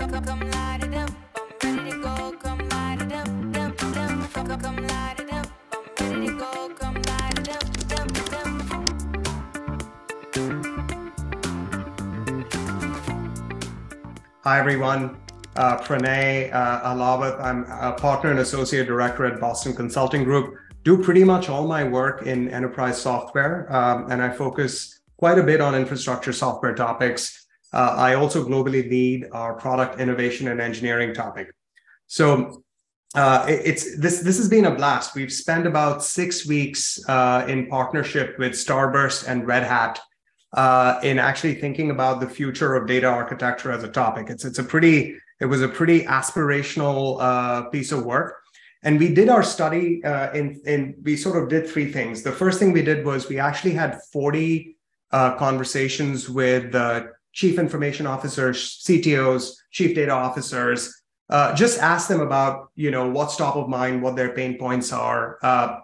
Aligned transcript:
Hi, 0.00 0.06
everyone. 14.58 15.20
Uh, 15.54 15.76
Pranay 15.76 16.50
uh. 16.50 17.36
I'm 17.38 17.64
a 17.64 17.92
partner 17.92 18.30
and 18.30 18.40
associate 18.40 18.86
director 18.86 19.26
at 19.26 19.38
Boston 19.38 19.74
Consulting 19.74 20.24
Group. 20.24 20.54
Do 20.82 20.96
pretty 20.96 21.24
much 21.24 21.50
all 21.50 21.66
my 21.66 21.84
work 21.84 22.22
in 22.22 22.48
enterprise 22.48 22.98
software, 22.98 23.70
um, 23.70 24.10
and 24.10 24.22
I 24.22 24.30
focus 24.30 24.98
quite 25.18 25.38
a 25.38 25.42
bit 25.42 25.60
on 25.60 25.74
infrastructure 25.74 26.32
software 26.32 26.74
topics. 26.74 27.48
Uh, 27.72 27.94
I 27.96 28.14
also 28.14 28.44
globally 28.44 28.88
lead 28.90 29.28
our 29.32 29.54
product 29.54 30.00
innovation 30.00 30.48
and 30.48 30.60
engineering 30.60 31.14
topic. 31.14 31.52
So 32.06 32.62
uh, 33.14 33.46
it- 33.48 33.62
it's 33.64 33.98
this. 33.98 34.20
This 34.20 34.38
has 34.38 34.48
been 34.48 34.66
a 34.66 34.74
blast. 34.74 35.14
We've 35.14 35.32
spent 35.32 35.66
about 35.66 36.02
six 36.02 36.46
weeks 36.46 36.98
uh, 37.08 37.44
in 37.48 37.66
partnership 37.66 38.38
with 38.38 38.52
Starburst 38.52 39.26
and 39.28 39.46
Red 39.46 39.64
Hat 39.64 40.00
uh, 40.52 40.98
in 41.02 41.18
actually 41.18 41.54
thinking 41.54 41.90
about 41.90 42.20
the 42.20 42.28
future 42.28 42.74
of 42.74 42.86
data 42.86 43.06
architecture 43.06 43.70
as 43.72 43.82
a 43.84 43.88
topic. 43.88 44.30
It's 44.30 44.44
it's 44.44 44.58
a 44.58 44.64
pretty 44.64 45.16
it 45.40 45.46
was 45.46 45.62
a 45.62 45.68
pretty 45.68 46.02
aspirational 46.02 47.16
uh, 47.20 47.62
piece 47.70 47.92
of 47.92 48.04
work, 48.04 48.36
and 48.82 48.98
we 48.98 49.12
did 49.14 49.28
our 49.28 49.42
study 49.42 50.02
uh, 50.04 50.32
in 50.32 50.60
in 50.66 50.94
we 51.02 51.16
sort 51.16 51.40
of 51.42 51.48
did 51.48 51.68
three 51.68 51.90
things. 51.90 52.22
The 52.22 52.32
first 52.32 52.58
thing 52.58 52.72
we 52.72 52.82
did 52.82 53.04
was 53.04 53.28
we 53.28 53.38
actually 53.38 53.74
had 53.74 54.00
forty 54.12 54.76
uh, 55.12 55.36
conversations 55.36 56.28
with 56.28 56.74
chief 57.32 57.58
information 57.58 58.06
officers, 58.06 58.82
CTOs, 58.84 59.52
chief 59.70 59.94
data 59.94 60.12
officers. 60.12 61.02
Uh, 61.28 61.54
just 61.54 61.78
ask 61.78 62.08
them 62.08 62.20
about 62.20 62.70
you 62.74 62.90
know 62.90 63.08
what's 63.08 63.36
top 63.36 63.56
of 63.56 63.68
mind, 63.68 64.02
what 64.02 64.16
their 64.16 64.32
pain 64.32 64.58
points 64.58 64.92
are, 64.92 65.38
uh, 65.42 65.76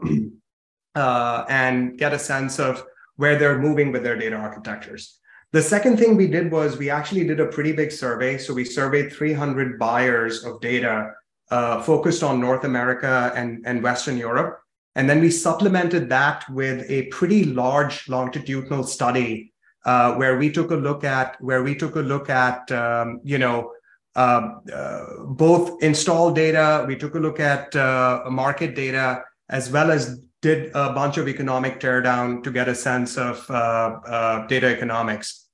uh, 0.95 1.45
and 1.48 1.98
get 1.98 2.12
a 2.12 2.19
sense 2.19 2.59
of 2.59 2.84
where 3.17 3.39
they're 3.39 3.59
moving 3.59 3.93
with 3.93 4.03
their 4.03 4.17
data 4.17 4.37
architectures. 4.37 5.19
The 5.53 5.62
second 5.62 5.98
thing 5.98 6.17
we 6.17 6.27
did 6.27 6.51
was 6.51 6.77
we 6.77 6.91
actually 6.91 7.27
did 7.27 7.41
a 7.41 7.47
pretty 7.47 7.73
big 7.73 7.93
survey. 7.93 8.37
So 8.37 8.53
we 8.53 8.65
surveyed 8.65 9.12
300 9.12 9.78
buyers 9.78 10.45
of 10.45 10.61
data 10.61 11.12
uh, 11.51 11.81
focused 11.83 12.23
on 12.23 12.41
North 12.41 12.65
America 12.65 13.33
and, 13.34 13.65
and 13.65 13.83
Western 13.83 14.17
Europe. 14.17 14.61
And 14.97 15.09
then 15.09 15.21
we 15.21 15.31
supplemented 15.31 16.09
that 16.09 16.45
with 16.51 16.84
a 16.91 17.06
pretty 17.06 17.45
large 17.45 18.09
longitudinal 18.09 18.84
study 18.84 19.53
uh, 19.87 20.15
where 20.15 20.37
we 20.37 20.51
took 20.51 20.70
a 20.73 20.77
look 20.77 21.05
at 21.05 21.41
where 21.41 21.62
we 21.62 21.75
took 21.75 21.97
a 21.97 22.01
look 22.01 22.29
at 22.29 22.70
um, 22.73 23.20
you 23.25 23.39
know 23.39 23.73
uh, 24.17 24.51
uh, 24.75 25.05
both 25.25 25.83
install 25.83 26.33
data. 26.33 26.84
We 26.87 26.97
took 26.97 27.15
a 27.15 27.19
look 27.19 27.41
at 27.41 27.75
uh, 27.75 28.25
market 28.28 28.75
data 28.75 29.23
as 29.48 29.70
well 29.70 29.91
as 29.91 30.20
did 30.43 30.70
a 30.75 30.93
bunch 30.93 31.17
of 31.17 31.28
economic 31.28 31.81
teardown 31.81 32.43
to 32.43 32.51
get 32.51 32.69
a 32.69 32.75
sense 32.75 33.17
of 33.17 33.48
uh, 33.51 33.98
uh, 34.06 34.47
data 34.47 34.67
economics. 34.67 35.47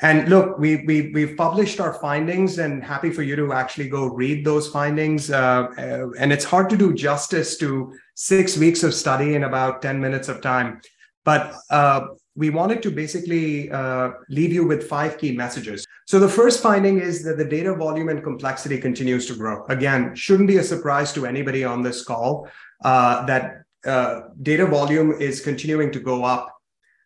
And 0.00 0.28
look, 0.28 0.58
we, 0.58 0.84
we, 0.86 1.12
we've 1.12 1.36
published 1.36 1.78
our 1.78 1.94
findings 1.94 2.58
and 2.58 2.82
happy 2.82 3.10
for 3.10 3.22
you 3.22 3.36
to 3.36 3.52
actually 3.52 3.88
go 3.88 4.06
read 4.06 4.44
those 4.44 4.68
findings. 4.68 5.30
Uh, 5.30 5.68
and 6.18 6.32
it's 6.32 6.44
hard 6.44 6.68
to 6.70 6.76
do 6.76 6.92
justice 6.92 7.56
to 7.58 7.92
six 8.14 8.56
weeks 8.56 8.82
of 8.82 8.92
study 8.92 9.34
in 9.34 9.44
about 9.44 9.82
10 9.82 10.00
minutes 10.00 10.28
of 10.28 10.40
time. 10.40 10.80
But 11.24 11.54
uh, 11.70 12.06
we 12.36 12.50
wanted 12.50 12.82
to 12.82 12.90
basically 12.90 13.70
uh, 13.70 14.10
leave 14.28 14.52
you 14.52 14.66
with 14.66 14.88
five 14.88 15.18
key 15.18 15.36
messages. 15.36 15.86
So 16.06 16.18
the 16.18 16.28
first 16.28 16.62
finding 16.62 17.00
is 17.00 17.22
that 17.24 17.38
the 17.38 17.44
data 17.44 17.74
volume 17.74 18.08
and 18.08 18.22
complexity 18.22 18.78
continues 18.78 19.26
to 19.26 19.36
grow. 19.36 19.64
Again, 19.66 20.14
shouldn't 20.14 20.48
be 20.48 20.56
a 20.56 20.62
surprise 20.62 21.12
to 21.12 21.26
anybody 21.26 21.64
on 21.64 21.82
this 21.82 22.04
call 22.04 22.48
uh, 22.84 23.24
that 23.26 23.62
uh, 23.86 24.22
data 24.42 24.66
volume 24.66 25.12
is 25.12 25.40
continuing 25.40 25.92
to 25.92 26.00
go 26.00 26.24
up. 26.24 26.50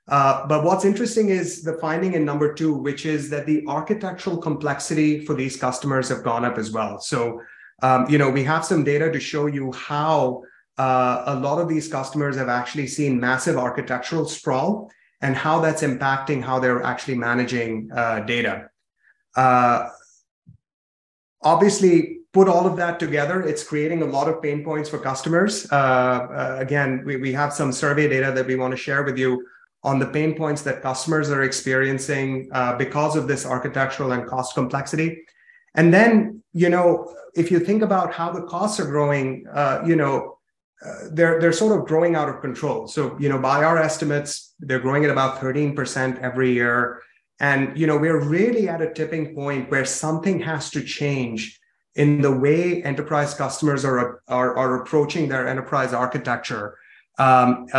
Uh, 0.08 0.46
but 0.46 0.64
what's 0.64 0.86
interesting 0.86 1.28
is 1.28 1.62
the 1.62 1.74
finding 1.74 2.14
in 2.14 2.24
number 2.24 2.54
two, 2.54 2.72
which 2.72 3.04
is 3.04 3.28
that 3.28 3.44
the 3.44 3.62
architectural 3.68 4.38
complexity 4.38 5.24
for 5.26 5.34
these 5.34 5.58
customers 5.58 6.08
have 6.08 6.22
gone 6.22 6.46
up 6.46 6.56
as 6.56 6.70
well. 6.70 6.98
So, 6.98 7.42
um, 7.82 8.08
you 8.08 8.16
know, 8.16 8.30
we 8.30 8.42
have 8.44 8.64
some 8.64 8.84
data 8.84 9.12
to 9.12 9.20
show 9.20 9.46
you 9.46 9.70
how 9.72 10.42
uh, 10.78 11.24
a 11.26 11.34
lot 11.34 11.60
of 11.60 11.68
these 11.68 11.88
customers 11.88 12.36
have 12.36 12.48
actually 12.48 12.86
seen 12.86 13.20
massive 13.20 13.58
architectural 13.58 14.26
sprawl 14.26 14.90
and 15.20 15.34
how 15.36 15.60
that's 15.60 15.82
impacting 15.82 16.42
how 16.42 16.58
they're 16.58 16.82
actually 16.82 17.16
managing 17.16 17.90
uh, 17.94 18.20
data. 18.20 18.70
Uh, 19.36 19.88
obviously, 21.42 22.18
put 22.32 22.48
all 22.48 22.66
of 22.66 22.76
that 22.76 23.00
together, 23.00 23.42
it's 23.42 23.64
creating 23.64 24.02
a 24.02 24.04
lot 24.04 24.28
of 24.28 24.42
pain 24.42 24.64
points 24.64 24.88
for 24.88 24.98
customers. 24.98 25.70
Uh, 25.72 25.74
uh, 25.74 26.56
again, 26.60 27.02
we, 27.04 27.16
we 27.16 27.32
have 27.32 27.52
some 27.52 27.72
survey 27.72 28.08
data 28.08 28.32
that 28.32 28.46
we 28.46 28.54
want 28.54 28.70
to 28.70 28.76
share 28.76 29.02
with 29.02 29.18
you 29.18 29.44
on 29.82 29.98
the 29.98 30.06
pain 30.06 30.34
points 30.34 30.62
that 30.62 30.82
customers 30.82 31.30
are 31.30 31.42
experiencing 31.42 32.48
uh, 32.52 32.76
because 32.76 33.16
of 33.16 33.26
this 33.28 33.46
architectural 33.46 34.12
and 34.12 34.26
cost 34.26 34.54
complexity. 34.54 35.24
And 35.74 35.92
then, 35.94 36.42
you 36.52 36.68
know, 36.68 37.12
if 37.34 37.50
you 37.50 37.60
think 37.60 37.82
about 37.82 38.12
how 38.12 38.32
the 38.32 38.42
costs 38.42 38.80
are 38.80 38.86
growing, 38.86 39.46
uh, 39.52 39.82
you 39.86 39.96
know, 39.96 40.38
they're 41.10 41.40
they're 41.40 41.52
sort 41.52 41.78
of 41.78 41.86
growing 41.86 42.14
out 42.14 42.28
of 42.28 42.40
control. 42.40 42.86
So, 42.86 43.16
you 43.18 43.28
know, 43.28 43.38
by 43.38 43.64
our 43.64 43.78
estimates, 43.78 44.47
they're 44.60 44.80
growing 44.80 45.04
at 45.04 45.10
about 45.10 45.40
13% 45.40 46.20
every 46.20 46.52
year. 46.52 47.02
And, 47.40 47.78
you 47.78 47.86
know, 47.86 47.96
we're 47.96 48.22
really 48.22 48.68
at 48.68 48.82
a 48.82 48.92
tipping 48.92 49.34
point 49.34 49.70
where 49.70 49.84
something 49.84 50.40
has 50.40 50.70
to 50.70 50.82
change 50.82 51.58
in 51.94 52.20
the 52.20 52.32
way 52.32 52.82
enterprise 52.82 53.34
customers 53.34 53.84
are, 53.84 54.22
are, 54.28 54.56
are 54.56 54.82
approaching 54.82 55.28
their 55.28 55.46
enterprise 55.48 55.92
architecture 55.92 56.76
um, 57.18 57.66
uh, 57.74 57.76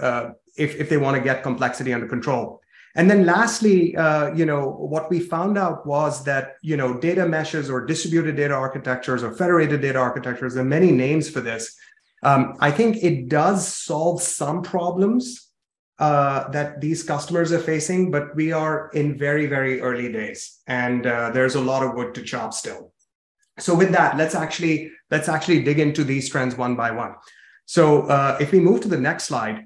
uh, 0.00 0.30
if, 0.56 0.76
if 0.76 0.88
they 0.88 0.96
want 0.96 1.16
to 1.16 1.22
get 1.22 1.42
complexity 1.42 1.92
under 1.92 2.06
control. 2.06 2.60
And 2.94 3.10
then 3.10 3.24
lastly, 3.26 3.96
uh, 3.96 4.34
you 4.34 4.44
know, 4.44 4.70
what 4.70 5.10
we 5.10 5.20
found 5.20 5.56
out 5.56 5.86
was 5.86 6.24
that, 6.24 6.56
you 6.62 6.76
know, 6.76 6.98
data 6.98 7.28
meshes 7.28 7.70
or 7.70 7.84
distributed 7.84 8.36
data 8.36 8.54
architectures 8.54 9.22
or 9.22 9.32
federated 9.32 9.80
data 9.80 9.98
architectures, 9.98 10.54
there 10.54 10.64
are 10.64 10.66
many 10.66 10.90
names 10.90 11.28
for 11.28 11.40
this. 11.40 11.76
Um, 12.22 12.54
I 12.58 12.70
think 12.70 12.96
it 12.96 13.28
does 13.28 13.72
solve 13.72 14.20
some 14.20 14.62
problems 14.62 15.47
uh, 15.98 16.48
that 16.50 16.80
these 16.80 17.02
customers 17.02 17.52
are 17.52 17.58
facing, 17.58 18.10
but 18.10 18.34
we 18.36 18.52
are 18.52 18.90
in 18.94 19.18
very, 19.18 19.46
very 19.46 19.80
early 19.80 20.12
days, 20.12 20.60
and 20.66 21.06
uh, 21.06 21.30
there's 21.30 21.56
a 21.56 21.60
lot 21.60 21.82
of 21.82 21.94
wood 21.94 22.14
to 22.14 22.22
chop 22.22 22.54
still. 22.54 22.92
So 23.58 23.74
with 23.74 23.90
that, 23.92 24.16
let's 24.16 24.34
actually 24.34 24.92
let's 25.10 25.28
actually 25.28 25.62
dig 25.64 25.80
into 25.80 26.04
these 26.04 26.28
trends 26.28 26.56
one 26.56 26.76
by 26.76 26.92
one. 26.92 27.14
So 27.66 28.02
uh, 28.02 28.38
if 28.40 28.52
we 28.52 28.60
move 28.60 28.80
to 28.82 28.88
the 28.88 29.00
next 29.00 29.24
slide, 29.24 29.64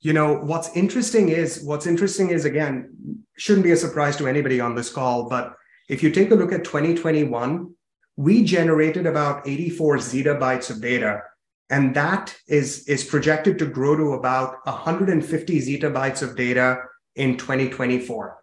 you 0.00 0.12
know 0.12 0.34
what's 0.34 0.76
interesting 0.76 1.28
is 1.28 1.62
what's 1.62 1.86
interesting 1.86 2.30
is 2.30 2.44
again 2.44 3.24
shouldn't 3.36 3.64
be 3.64 3.72
a 3.72 3.76
surprise 3.76 4.16
to 4.16 4.26
anybody 4.26 4.60
on 4.60 4.74
this 4.74 4.90
call, 4.90 5.28
but 5.28 5.54
if 5.88 6.02
you 6.02 6.10
take 6.10 6.30
a 6.30 6.34
look 6.34 6.52
at 6.52 6.64
2021, 6.64 7.72
we 8.16 8.42
generated 8.42 9.06
about 9.06 9.46
84 9.46 9.98
zettabytes 9.98 10.70
of 10.70 10.80
data 10.80 11.22
and 11.72 11.94
that 11.94 12.36
is, 12.46 12.86
is 12.86 13.02
projected 13.02 13.58
to 13.58 13.64
grow 13.64 13.96
to 13.96 14.12
about 14.12 14.64
150 14.66 15.58
zettabytes 15.58 16.22
of 16.22 16.36
data 16.36 16.82
in 17.16 17.38
2024. 17.38 18.36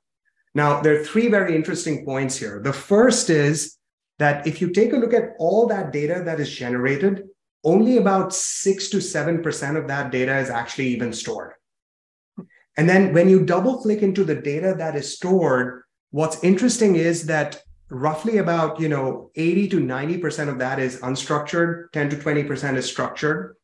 Now, 0.56 0.82
there 0.82 1.00
are 1.00 1.04
three 1.06 1.28
very 1.28 1.56
interesting 1.56 2.04
points 2.04 2.38
here. 2.38 2.60
The 2.60 2.74
first 2.74 3.30
is 3.30 3.78
that 4.18 4.48
if 4.48 4.60
you 4.62 4.72
take 4.72 4.94
a 4.94 4.98
look 4.98 5.14
at 5.14 5.36
all 5.38 5.68
that 5.68 5.94
data 5.94 6.24
that 6.26 6.40
is 6.40 6.52
generated, 6.52 7.28
only 7.64 7.98
about 7.98 8.34
six 8.34 8.90
to 8.90 8.98
7% 8.98 9.78
of 9.78 9.88
that 9.88 10.12
data 10.12 10.36
is 10.40 10.50
actually 10.50 10.88
even 10.88 11.14
stored. 11.14 11.54
And 12.78 12.90
then 12.90 13.14
when 13.14 13.30
you 13.30 13.46
double 13.46 13.78
click 13.80 14.02
into 14.02 14.24
the 14.24 14.36
data 14.36 14.74
that 14.80 14.96
is 14.96 15.14
stored, 15.16 15.84
what's 16.10 16.44
interesting 16.44 16.96
is 16.96 17.28
that 17.28 17.62
roughly 17.90 18.38
about 18.38 18.80
you 18.80 18.90
know 18.90 19.32
80 19.36 19.70
to 19.70 19.80
90% 19.80 20.50
of 20.50 20.60
that 20.60 20.80
is 20.80 21.00
unstructured 21.02 21.92
10 21.92 22.10
to 22.12 22.16
20% 22.16 22.78
is 22.78 22.90
structured. 22.90 23.56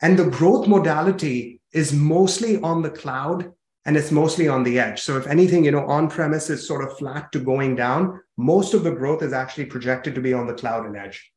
And 0.00 0.18
the 0.18 0.30
growth 0.30 0.68
modality 0.68 1.60
is 1.72 1.92
mostly 1.92 2.60
on 2.60 2.82
the 2.82 2.90
cloud 2.90 3.52
and 3.84 3.96
it's 3.96 4.10
mostly 4.10 4.48
on 4.48 4.62
the 4.62 4.78
edge. 4.78 5.00
So 5.00 5.16
if 5.16 5.26
anything 5.26 5.64
you 5.64 5.70
know 5.70 5.86
on 5.86 6.08
premise 6.10 6.50
is 6.50 6.66
sort 6.66 6.84
of 6.84 6.96
flat 6.98 7.32
to 7.32 7.40
going 7.40 7.76
down 7.76 8.20
most 8.36 8.72
of 8.72 8.84
the 8.84 8.92
growth 8.92 9.22
is 9.22 9.32
actually 9.32 9.66
projected 9.66 10.14
to 10.14 10.20
be 10.20 10.32
on 10.32 10.46
the 10.46 10.54
cloud 10.54 10.86
and 10.86 10.96
edge. 10.96 11.32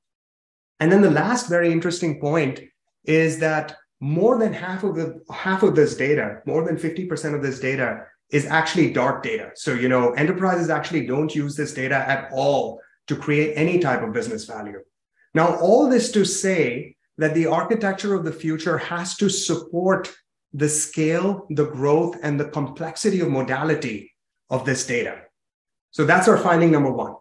And 0.80 0.92
then 0.92 1.02
the 1.02 1.12
last 1.12 1.50
very 1.50 1.72
interesting 1.72 2.20
point 2.20 2.62
is 3.06 3.40
that 3.40 3.76
more 4.00 4.38
than 4.38 4.54
half 4.54 4.84
of 4.84 4.96
the 4.96 5.22
half 5.32 5.64
of 5.64 5.76
this 5.76 5.96
data 5.96 6.42
more 6.46 6.64
than 6.64 6.76
50% 6.76 7.36
of 7.36 7.42
this 7.42 7.60
data 7.60 8.06
is 8.32 8.46
actually 8.46 8.92
dark 8.92 9.24
data. 9.24 9.52
So, 9.56 9.74
you 9.74 9.90
know, 9.90 10.12
enterprises 10.14 10.70
actually 10.70 11.06
don't 11.06 11.34
use 11.36 11.56
this 11.56 11.74
data 11.74 11.96
at 11.96 12.30
all 12.32 12.82
to 13.08 13.16
create 13.16 13.54
any 13.56 13.80
type 13.80 14.02
of 14.04 14.14
business 14.14 14.46
value. 14.46 14.80
Now, 15.34 15.56
all 15.58 15.90
this 15.90 16.12
to 16.14 16.26
say 16.26 16.96
that 17.18 17.34
the 17.34 17.48
architecture 17.48 18.14
of 18.14 18.24
the 18.24 18.32
future 18.32 18.78
has 18.78 19.16
to 19.18 19.30
support 19.30 20.12
the 20.54 20.70
scale, 20.70 21.46
the 21.50 21.66
growth, 21.66 22.18
and 22.24 22.40
the 22.40 22.50
complexity 22.50 23.20
of 23.20 23.30
modality 23.30 24.12
of 24.50 24.66
this 24.66 24.86
data. 24.86 25.22
So 25.92 26.06
that's 26.06 26.28
our 26.28 26.38
finding 26.38 26.72
number 26.72 26.92
one. 26.92 27.16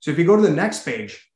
So 0.00 0.10
if 0.10 0.18
you 0.18 0.24
go 0.24 0.36
to 0.36 0.42
the 0.42 0.50
next 0.50 0.84
page, 0.84 1.30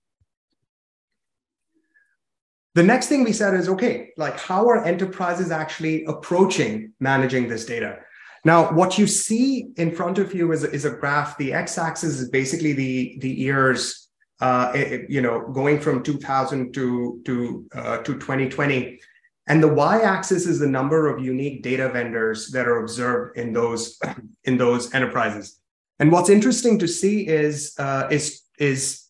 the 2.74 2.82
next 2.82 3.08
thing 3.08 3.24
we 3.24 3.32
said 3.32 3.54
is 3.54 3.68
okay, 3.68 4.10
like 4.16 4.38
how 4.38 4.68
are 4.68 4.84
enterprises 4.84 5.50
actually 5.50 6.04
approaching 6.04 6.92
managing 7.00 7.48
this 7.48 7.64
data? 7.64 8.00
Now, 8.48 8.72
what 8.72 8.96
you 8.96 9.06
see 9.06 9.72
in 9.76 9.94
front 9.94 10.16
of 10.16 10.32
you 10.32 10.52
is, 10.52 10.64
is 10.64 10.86
a 10.86 10.90
graph. 10.90 11.36
The 11.36 11.52
x-axis 11.52 12.18
is 12.18 12.30
basically 12.30 12.72
the, 12.72 13.18
the 13.20 13.28
years, 13.28 14.08
uh, 14.40 14.72
it, 14.74 15.10
you 15.10 15.20
know, 15.20 15.50
going 15.52 15.78
from 15.78 16.02
2000 16.02 16.72
to, 16.72 17.20
to, 17.26 17.66
uh, 17.74 17.98
to 17.98 18.14
2020. 18.14 19.00
And 19.48 19.62
the 19.62 19.68
y-axis 19.68 20.46
is 20.46 20.58
the 20.58 20.66
number 20.66 21.08
of 21.08 21.22
unique 21.22 21.62
data 21.62 21.90
vendors 21.90 22.48
that 22.52 22.66
are 22.66 22.78
observed 22.78 23.36
in 23.36 23.52
those, 23.52 24.00
in 24.44 24.56
those 24.56 24.94
enterprises. 24.94 25.60
And 25.98 26.10
what's 26.10 26.30
interesting 26.30 26.78
to 26.78 26.88
see 26.88 27.28
is, 27.28 27.74
uh, 27.78 28.08
is, 28.10 28.44
is, 28.58 29.08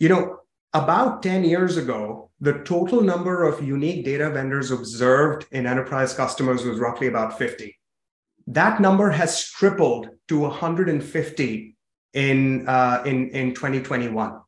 you 0.00 0.08
know, 0.08 0.38
about 0.74 1.22
10 1.22 1.44
years 1.44 1.76
ago, 1.76 2.32
the 2.40 2.54
total 2.64 3.00
number 3.00 3.44
of 3.44 3.62
unique 3.62 4.04
data 4.04 4.28
vendors 4.28 4.72
observed 4.72 5.46
in 5.52 5.68
enterprise 5.68 6.14
customers 6.14 6.64
was 6.64 6.80
roughly 6.80 7.06
about 7.06 7.38
50 7.38 7.75
that 8.48 8.80
number 8.80 9.10
has 9.10 9.48
tripled 9.50 10.08
to 10.28 10.40
150 10.40 11.76
in, 12.14 12.68
uh, 12.68 13.02
in, 13.04 13.30
in 13.30 13.54
2021. 13.54 14.40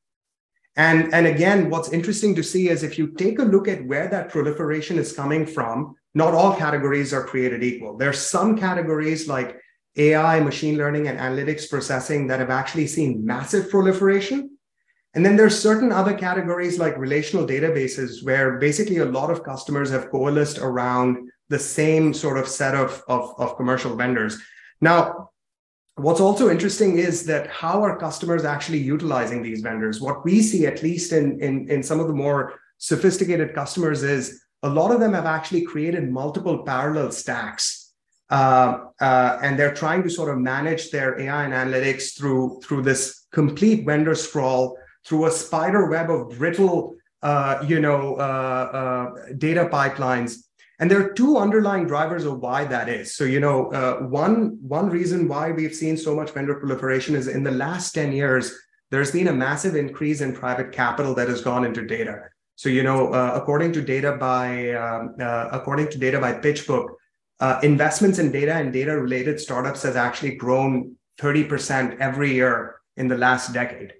And, 0.77 1.13
and 1.13 1.27
again, 1.27 1.71
what's 1.71 1.93
interesting 1.93 2.35
to 2.37 2.43
see 2.43 2.69
is 2.69 2.83
if 2.83 2.99
you 2.99 3.09
take 3.09 3.41
a 3.41 3.45
look 3.45 3.67
at 3.67 3.85
where 3.85 4.09
that 4.09 4.29
proliferation 4.29 4.99
is 4.99 5.13
coming 5.13 5.45
from, 5.45 5.97
not 6.15 6.35
all 6.35 6.55
categories 6.55 7.13
are 7.13 7.25
created 7.25 7.65
equal. 7.65 7.97
There 7.97 8.09
are 8.09 8.13
some 8.13 8.57
categories 8.57 9.29
like 9.29 9.61
AI, 9.97 10.39
machine 10.41 10.79
learning, 10.79 11.09
and 11.09 11.19
analytics 11.19 11.69
processing 11.69 12.29
that 12.29 12.39
have 12.39 12.51
actually 12.51 12.87
seen 12.87 13.27
massive 13.27 13.69
proliferation. 13.69 14.57
And 15.15 15.27
then 15.27 15.37
there's 15.37 15.59
certain 15.59 15.91
other 15.91 16.15
categories 16.15 16.79
like 16.79 16.97
relational 16.97 17.47
databases 17.47 18.25
where 18.25 18.59
basically 18.59 18.99
a 18.99 19.05
lot 19.05 19.31
of 19.31 19.43
customers 19.43 19.91
have 19.91 20.11
coalesced 20.11 20.59
around 20.59 21.29
the 21.49 21.59
same 21.59 22.13
sort 22.13 22.39
of 22.39 22.47
set 22.49 22.75
of, 22.75 23.03
of, 23.09 23.35
of 23.39 23.57
commercial 23.57 23.97
vendors. 23.97 24.39
Now, 24.81 25.31
what's 25.97 26.21
also 26.21 26.51
interesting 26.51 26.99
is 26.99 27.25
that 27.27 27.49
how 27.49 27.83
are 27.83 27.99
customers 27.99 28.45
actually 28.45 28.79
utilizing 28.79 29.43
these 29.43 29.61
vendors? 29.61 30.01
What 30.01 30.25
we 30.25 30.43
see, 30.43 30.67
at 30.67 30.83
least 30.83 31.13
in, 31.13 31.41
in, 31.41 31.69
in 31.71 31.83
some 31.83 32.01
of 32.01 32.07
the 32.07 32.15
more 32.15 32.61
sophisticated 32.79 33.55
customers, 33.55 34.03
is 34.03 34.43
a 34.63 34.69
lot 34.69 34.93
of 34.93 35.01
them 35.01 35.15
have 35.15 35.27
actually 35.27 35.63
created 35.63 36.11
multiple 36.11 36.65
parallel 36.65 37.11
stacks. 37.11 37.93
Uh, 38.31 38.81
uh, 39.01 39.39
and 39.43 39.59
they're 39.59 39.75
trying 39.75 40.03
to 40.03 40.11
sort 40.11 40.29
of 40.29 40.39
manage 40.39 40.91
their 40.91 41.19
AI 41.19 41.45
and 41.45 41.55
analytics 41.55 42.17
through, 42.17 42.61
through 42.63 42.83
this 42.83 43.27
complete 43.33 43.87
vendor 43.87 44.15
sprawl, 44.15 44.77
through 45.07 45.25
a 45.25 45.31
spider 45.31 45.89
web 45.89 46.11
of 46.11 46.37
brittle 46.37 46.95
uh, 47.23 47.65
you 47.67 47.81
know, 47.81 48.15
uh, 48.17 48.21
uh, 48.21 49.33
data 49.39 49.69
pipelines 49.73 50.45
and 50.79 50.91
there 50.91 51.05
are 51.05 51.13
two 51.13 51.37
underlying 51.39 51.87
drivers 51.87 52.25
of 52.25 52.39
why 52.39 52.65
that 52.65 52.89
is. 52.89 53.15
So, 53.15 53.25
you 53.25 53.41
know, 53.41 53.73
uh, 53.73 53.99
one 54.01 54.59
one 54.63 54.89
reason 54.89 55.27
why 55.27 55.51
we've 55.51 55.75
seen 55.75 55.97
so 55.97 56.15
much 56.15 56.31
vendor 56.31 56.55
proliferation 56.55 57.17
is 57.17 57.27
in 57.27 57.43
the 57.43 57.51
last 57.51 57.93
10 57.93 58.13
years, 58.13 58.55
there's 58.91 59.11
been 59.11 59.29
a 59.29 59.33
massive 59.33 59.75
increase 59.75 60.21
in 60.21 60.35
private 60.35 60.73
capital 60.73 61.15
that 61.15 61.29
has 61.29 61.41
gone 61.41 61.65
into 61.65 61.85
data. 61.85 62.21
So, 62.55 62.69
you 62.69 62.83
know, 62.83 63.13
uh, 63.13 63.33
according 63.35 63.73
to 63.73 63.83
data 63.83 64.13
by 64.13 64.71
um, 64.73 65.17
uh, 65.21 65.49
according 65.53 65.91
to 65.91 65.99
data 65.99 66.21
by 66.21 66.35
PitchBook, 66.35 66.89
uh, 67.41 67.61
investments 67.63 68.19
in 68.19 68.31
data 68.31 68.55
and 68.55 68.73
data 68.73 68.97
related 68.99 69.41
startups 69.41 69.83
has 69.83 69.97
actually 69.97 70.37
grown 70.37 70.97
30% 71.21 71.99
every 71.99 72.35
year 72.35 72.77
in 72.97 73.09
the 73.09 73.17
last 73.17 73.53
decade. 73.53 73.95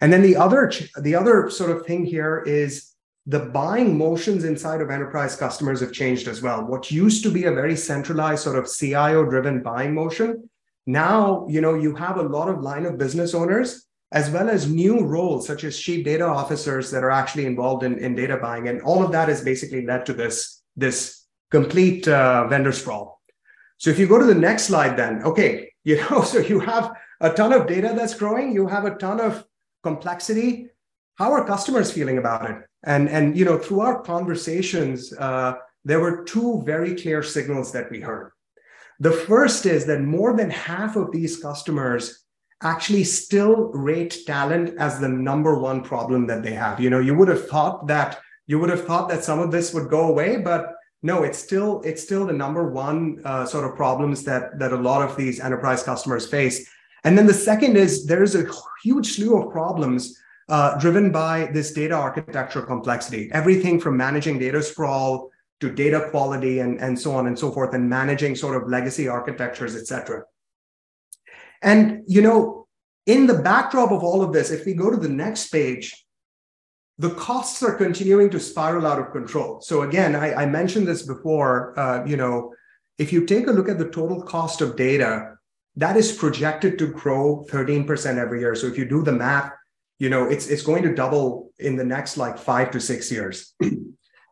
And 0.00 0.12
then 0.12 0.22
the 0.22 0.36
other 0.36 0.72
the 1.00 1.14
other 1.14 1.48
sort 1.48 1.70
of 1.70 1.86
thing 1.86 2.04
here 2.04 2.42
is 2.46 2.93
the 3.26 3.40
buying 3.40 3.96
motions 3.96 4.44
inside 4.44 4.80
of 4.80 4.90
enterprise 4.90 5.34
customers 5.34 5.80
have 5.80 5.92
changed 5.92 6.28
as 6.28 6.42
well. 6.42 6.64
What 6.64 6.90
used 6.90 7.22
to 7.22 7.30
be 7.30 7.44
a 7.44 7.52
very 7.52 7.76
centralized 7.76 8.42
sort 8.42 8.58
of 8.58 8.70
CIO 8.70 9.24
driven 9.24 9.62
buying 9.62 9.94
motion, 9.94 10.48
now 10.86 11.46
you 11.48 11.60
know 11.60 11.74
you 11.74 11.94
have 11.94 12.18
a 12.18 12.22
lot 12.22 12.48
of 12.48 12.60
line 12.60 12.84
of 12.84 12.98
business 12.98 13.34
owners 13.34 13.86
as 14.12 14.30
well 14.30 14.48
as 14.48 14.70
new 14.70 15.00
roles 15.00 15.46
such 15.46 15.64
as 15.64 15.78
chief 15.78 16.04
data 16.04 16.24
officers 16.24 16.90
that 16.90 17.02
are 17.02 17.10
actually 17.10 17.46
involved 17.46 17.82
in, 17.82 17.98
in 17.98 18.14
data 18.14 18.36
buying, 18.36 18.68
and 18.68 18.80
all 18.82 19.02
of 19.02 19.10
that 19.10 19.28
has 19.28 19.42
basically 19.42 19.84
led 19.84 20.04
to 20.06 20.12
this 20.12 20.62
this 20.76 21.24
complete 21.50 22.06
uh, 22.08 22.46
vendor 22.48 22.72
sprawl. 22.72 23.20
So 23.78 23.90
if 23.90 23.98
you 23.98 24.06
go 24.06 24.18
to 24.18 24.24
the 24.24 24.34
next 24.34 24.64
slide, 24.64 24.96
then 24.96 25.22
okay, 25.22 25.72
you 25.84 25.96
know, 25.96 26.22
so 26.22 26.38
you 26.38 26.60
have 26.60 26.92
a 27.20 27.30
ton 27.30 27.52
of 27.52 27.66
data 27.66 27.92
that's 27.96 28.14
growing, 28.14 28.52
you 28.52 28.66
have 28.66 28.84
a 28.84 28.94
ton 28.96 29.20
of 29.20 29.44
complexity. 29.82 30.68
How 31.16 31.32
are 31.32 31.46
customers 31.46 31.92
feeling 31.92 32.18
about 32.18 32.50
it? 32.50 32.56
And, 32.84 33.08
and 33.08 33.36
you 33.36 33.44
know, 33.44 33.58
through 33.58 33.80
our 33.80 34.02
conversations, 34.02 35.12
uh, 35.16 35.54
there 35.84 36.00
were 36.00 36.24
two 36.24 36.62
very 36.64 36.94
clear 36.96 37.22
signals 37.22 37.72
that 37.72 37.90
we 37.90 38.00
heard. 38.00 38.32
The 39.00 39.12
first 39.12 39.66
is 39.66 39.86
that 39.86 40.00
more 40.00 40.36
than 40.36 40.50
half 40.50 40.96
of 40.96 41.12
these 41.12 41.36
customers 41.36 42.24
actually 42.62 43.04
still 43.04 43.70
rate 43.72 44.18
talent 44.26 44.74
as 44.78 44.98
the 44.98 45.08
number 45.08 45.58
one 45.58 45.82
problem 45.82 46.26
that 46.26 46.42
they 46.42 46.52
have. 46.52 46.80
You 46.80 46.90
know, 46.90 47.00
you 47.00 47.14
would 47.14 47.28
have 47.28 47.48
thought 47.48 47.86
that 47.88 48.20
you 48.46 48.58
would 48.58 48.70
have 48.70 48.84
thought 48.84 49.08
that 49.08 49.24
some 49.24 49.38
of 49.38 49.50
this 49.50 49.72
would 49.74 49.88
go 49.88 50.08
away, 50.08 50.36
but 50.36 50.74
no, 51.02 51.22
it's 51.22 51.38
still 51.38 51.82
it's 51.82 52.02
still 52.02 52.26
the 52.26 52.32
number 52.32 52.70
one 52.70 53.20
uh, 53.24 53.44
sort 53.44 53.64
of 53.68 53.76
problems 53.76 54.24
that 54.24 54.58
that 54.58 54.72
a 54.72 54.76
lot 54.76 55.02
of 55.02 55.16
these 55.16 55.40
enterprise 55.40 55.82
customers 55.82 56.26
face. 56.26 56.68
And 57.04 57.18
then 57.18 57.26
the 57.26 57.34
second 57.34 57.76
is 57.76 58.06
there's 58.06 58.34
a 58.34 58.46
huge 58.82 59.12
slew 59.16 59.36
of 59.36 59.52
problems 59.52 60.18
uh, 60.48 60.78
driven 60.78 61.10
by 61.10 61.46
this 61.52 61.72
data 61.72 61.94
architecture 61.94 62.62
complexity. 62.62 63.30
Everything 63.32 63.80
from 63.80 63.96
managing 63.96 64.38
data 64.38 64.62
sprawl 64.62 65.30
to 65.60 65.70
data 65.70 66.08
quality 66.10 66.58
and, 66.58 66.80
and 66.80 66.98
so 66.98 67.14
on 67.14 67.26
and 67.26 67.38
so 67.38 67.50
forth, 67.50 67.74
and 67.74 67.88
managing 67.88 68.34
sort 68.34 68.60
of 68.60 68.68
legacy 68.68 69.08
architectures, 69.08 69.76
et 69.76 69.86
cetera. 69.86 70.22
And, 71.62 72.02
you 72.06 72.20
know, 72.20 72.66
in 73.06 73.26
the 73.26 73.34
backdrop 73.34 73.90
of 73.90 74.02
all 74.02 74.22
of 74.22 74.32
this, 74.32 74.50
if 74.50 74.66
we 74.66 74.74
go 74.74 74.90
to 74.90 74.96
the 74.96 75.08
next 75.08 75.48
page, 75.50 76.04
the 76.98 77.10
costs 77.10 77.62
are 77.62 77.74
continuing 77.74 78.30
to 78.30 78.38
spiral 78.38 78.86
out 78.86 79.00
of 79.00 79.10
control. 79.10 79.60
So 79.60 79.82
again, 79.82 80.14
I, 80.14 80.42
I 80.42 80.46
mentioned 80.46 80.86
this 80.86 81.02
before, 81.02 81.78
uh, 81.78 82.04
you 82.04 82.16
know, 82.16 82.52
if 82.98 83.12
you 83.12 83.26
take 83.26 83.48
a 83.48 83.52
look 83.52 83.68
at 83.68 83.78
the 83.78 83.88
total 83.90 84.22
cost 84.22 84.60
of 84.60 84.76
data, 84.76 85.34
that 85.76 85.96
is 85.96 86.12
projected 86.12 86.78
to 86.78 86.86
grow 86.86 87.44
13% 87.50 88.16
every 88.16 88.40
year. 88.40 88.54
So 88.54 88.68
if 88.68 88.78
you 88.78 88.84
do 88.84 89.02
the 89.02 89.12
math, 89.12 89.50
you 89.98 90.10
know 90.10 90.28
it's 90.28 90.48
it's 90.48 90.62
going 90.62 90.82
to 90.82 90.94
double 90.94 91.52
in 91.58 91.76
the 91.76 91.84
next 91.84 92.16
like 92.16 92.38
five 92.38 92.70
to 92.72 92.80
six 92.80 93.10
years. 93.10 93.54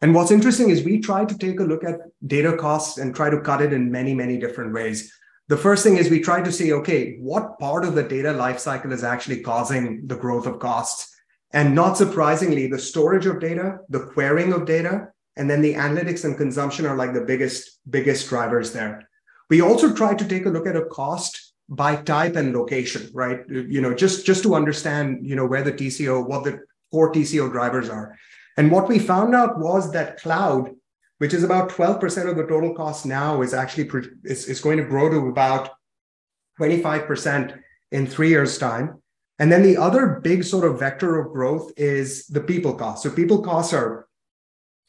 And 0.03 0.17
what's 0.17 0.33
interesting 0.33 0.71
is 0.71 0.83
we 0.83 0.99
try 0.99 1.25
to 1.25 1.39
take 1.39 1.61
a 1.61 1.63
look 1.63 1.85
at 1.85 2.01
data 2.27 2.57
costs 2.57 2.99
and 2.99 3.15
try 3.15 3.31
to 3.31 3.41
cut 3.41 3.63
it 3.63 3.73
in 3.73 3.93
many 3.93 4.15
many 4.15 4.37
different 4.37 4.73
ways. 4.73 5.13
The 5.47 5.57
first 5.57 5.85
thing 5.85 5.97
is 5.97 6.11
we 6.11 6.19
try 6.21 6.43
to 6.43 6.51
see 6.51 6.73
okay 6.73 7.19
what 7.21 7.61
part 7.61 7.85
of 7.85 7.95
the 7.95 8.03
data 8.03 8.31
lifecycle 8.31 8.91
is 8.91 9.05
actually 9.05 9.43
causing 9.43 10.09
the 10.09 10.17
growth 10.17 10.47
of 10.47 10.59
costs? 10.59 11.09
And 11.53 11.77
not 11.77 11.97
surprisingly 11.97 12.67
the 12.67 12.81
storage 12.81 13.27
of 13.27 13.39
data 13.39 13.79
the 13.91 14.07
querying 14.07 14.53
of 14.53 14.67
data 14.67 15.09
and 15.37 15.49
then 15.49 15.63
the 15.63 15.75
analytics 15.75 16.25
and 16.25 16.37
consumption 16.37 16.85
are 16.85 16.97
like 16.97 17.15
the 17.15 17.21
biggest 17.21 17.79
biggest 17.89 18.29
drivers 18.29 18.73
there. 18.73 19.09
We 19.51 19.61
also 19.61 19.95
try 19.95 20.15
to 20.15 20.27
take 20.27 20.47
a 20.47 20.51
look 20.51 20.67
at 20.67 20.77
a 20.77 20.87
cost 20.87 21.42
by 21.73 21.97
type 21.97 22.37
and 22.37 22.55
location, 22.55 23.11
right? 23.15 23.41
You 23.49 23.81
know, 23.81 23.95
just 23.95 24.27
just 24.27 24.43
to 24.43 24.55
understand, 24.55 25.27
you 25.27 25.35
know, 25.35 25.47
where 25.47 25.63
the 25.63 25.73
TCO, 25.73 26.27
what 26.27 26.45
the 26.45 26.61
core 26.91 27.11
TCO 27.11 27.51
drivers 27.51 27.89
are. 27.89 28.17
And 28.59 28.71
what 28.71 28.89
we 28.89 28.99
found 28.99 29.35
out 29.35 29.59
was 29.59 29.91
that 29.93 30.21
cloud, 30.21 30.71
which 31.19 31.33
is 31.33 31.43
about 31.43 31.71
12% 31.71 32.29
of 32.29 32.37
the 32.37 32.47
total 32.47 32.75
cost 32.75 33.07
now, 33.07 33.41
is 33.41 33.55
actually 33.55 33.91
is, 34.25 34.47
is 34.47 34.61
going 34.61 34.77
to 34.77 34.85
grow 34.85 35.09
to 35.09 35.29
about 35.29 35.71
25% 36.61 37.59
in 37.93 38.07
three 38.07 38.29
years' 38.29 38.59
time. 38.59 39.01
And 39.39 39.51
then 39.51 39.63
the 39.63 39.79
other 39.79 40.21
big 40.23 40.45
sort 40.45 40.65
of 40.65 40.79
vector 40.79 41.19
of 41.19 41.33
growth 41.33 41.73
is 41.79 42.27
the 42.27 42.43
people 42.43 42.75
cost. 42.75 43.03
So 43.03 43.11
people 43.11 43.41
costs 43.43 43.73
are 43.73 44.07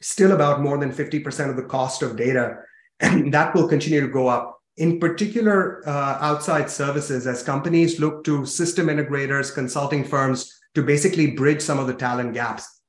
still 0.02 0.32
about 0.32 0.60
more 0.60 0.76
than 0.76 0.92
50% 0.92 1.48
of 1.48 1.56
the 1.56 1.62
cost 1.62 2.02
of 2.02 2.16
data, 2.16 2.58
and 3.00 3.32
that 3.32 3.54
will 3.54 3.66
continue 3.66 4.02
to 4.02 4.08
go 4.08 4.28
up 4.28 4.60
in 4.76 4.98
particular 4.98 5.86
uh, 5.88 6.18
outside 6.20 6.70
services 6.70 7.26
as 7.26 7.42
companies 7.42 8.00
look 8.00 8.24
to 8.24 8.44
system 8.44 8.88
integrators, 8.88 9.54
consulting 9.54 10.04
firms 10.04 10.52
to 10.74 10.82
basically 10.82 11.28
bridge 11.28 11.62
some 11.62 11.78
of 11.78 11.86
the 11.86 11.94
talent 11.94 12.34
gaps. 12.34 12.80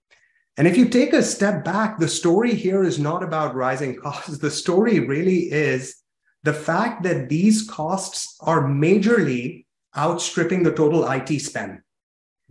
And 0.58 0.68
if 0.68 0.78
you 0.78 0.88
take 0.88 1.14
a 1.14 1.22
step 1.22 1.64
back, 1.64 2.00
the 2.00 2.08
story 2.08 2.56
here 2.56 2.84
is 2.84 2.98
not 2.98 3.22
about 3.22 3.56
rising 3.56 3.96
costs. 4.02 4.38
The 4.38 4.52
story 4.52 5.00
really 5.00 5.52
is 5.52 5.96
the 6.44 6.54
fact 6.54 7.04
that 7.04 7.30
these 7.30 7.70
costs 7.70 8.38
are 8.42 8.64
majorly 8.64 9.66
outstripping 9.98 10.64
the 10.64 10.72
total 10.72 11.10
IT 11.10 11.40
spend. 11.40 11.82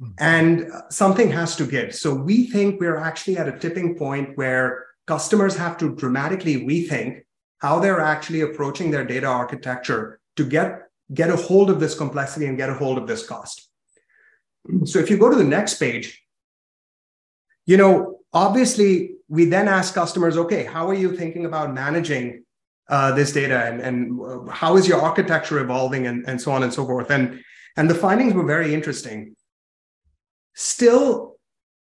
Mm-hmm. 0.01 0.13
And 0.19 0.71
something 0.91 1.31
has 1.31 1.57
to 1.57 1.67
give. 1.67 1.95
So 1.95 2.15
we 2.15 2.47
think 2.47 2.81
we're 2.81 2.97
actually 2.97 3.37
at 3.39 3.49
a 3.49 3.59
tipping 3.59 3.97
point 3.97 4.37
where 4.37 4.87
customers 5.07 5.57
have 5.57 5.77
to 5.79 5.95
dramatically 5.95 6.65
rethink 6.65 7.24
how 7.65 7.79
they're 7.79 8.01
actually 8.15 8.43
approaching 8.43 8.91
their 8.91 9.07
data 9.15 9.27
architecture 9.27 10.21
to 10.37 10.45
get, 10.45 10.69
get 11.15 11.31
a 11.31 11.37
hold 11.37 11.71
of 11.71 11.81
this 11.81 11.95
complexity 11.95 12.45
and 12.47 12.59
get 12.59 12.69
a 12.69 12.75
hold 12.75 12.99
of 12.99 13.07
this 13.07 13.27
cost. 13.27 13.71
So 14.85 14.99
if 14.99 15.09
you 15.09 15.17
go 15.17 15.31
to 15.31 15.37
the 15.45 15.51
next 15.59 15.75
page, 15.85 16.23
you 17.65 17.79
know, 17.79 18.19
obviously 18.35 19.15
we 19.29 19.47
then 19.47 19.67
ask 19.67 19.95
customers, 19.95 20.37
okay, 20.37 20.65
how 20.65 20.89
are 20.91 20.99
you 21.03 21.17
thinking 21.17 21.47
about 21.47 21.73
managing 21.73 22.45
uh, 22.89 23.13
this 23.13 23.33
data 23.33 23.65
and, 23.65 23.81
and 23.81 23.97
how 24.51 24.77
is 24.77 24.87
your 24.87 25.01
architecture 25.01 25.59
evolving 25.59 26.07
and, 26.07 26.29
and 26.29 26.39
so 26.39 26.53
on 26.53 26.63
and 26.63 26.73
so 26.73 26.85
forth. 26.85 27.11
And, 27.11 27.43
and 27.79 27.89
the 27.89 27.95
findings 27.95 28.35
were 28.35 28.45
very 28.45 28.75
interesting. 28.75 29.35
Still, 30.55 31.34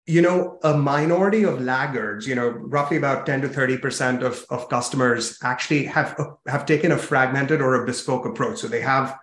you 0.07 0.23
know, 0.23 0.59
a 0.65 0.77
minority 0.77 1.45
of 1.45 1.61
laggards, 1.61 2.27
you 2.27 2.35
know, 2.35 2.49
roughly 2.49 2.97
about 2.97 3.27
10 3.27 3.43
to 3.43 3.49
30% 3.49 4.23
of, 4.23 4.45
of 4.51 4.69
customers 4.69 5.39
actually 5.43 5.85
have, 5.85 6.19
have 6.47 6.67
taken 6.67 6.93
a 6.93 6.99
fragmented 6.99 7.61
or 7.61 7.83
a 7.83 7.87
bespoke 7.87 8.27
approach. 8.27 8.59
So 8.59 8.67
they 8.67 8.81
have 8.81 9.17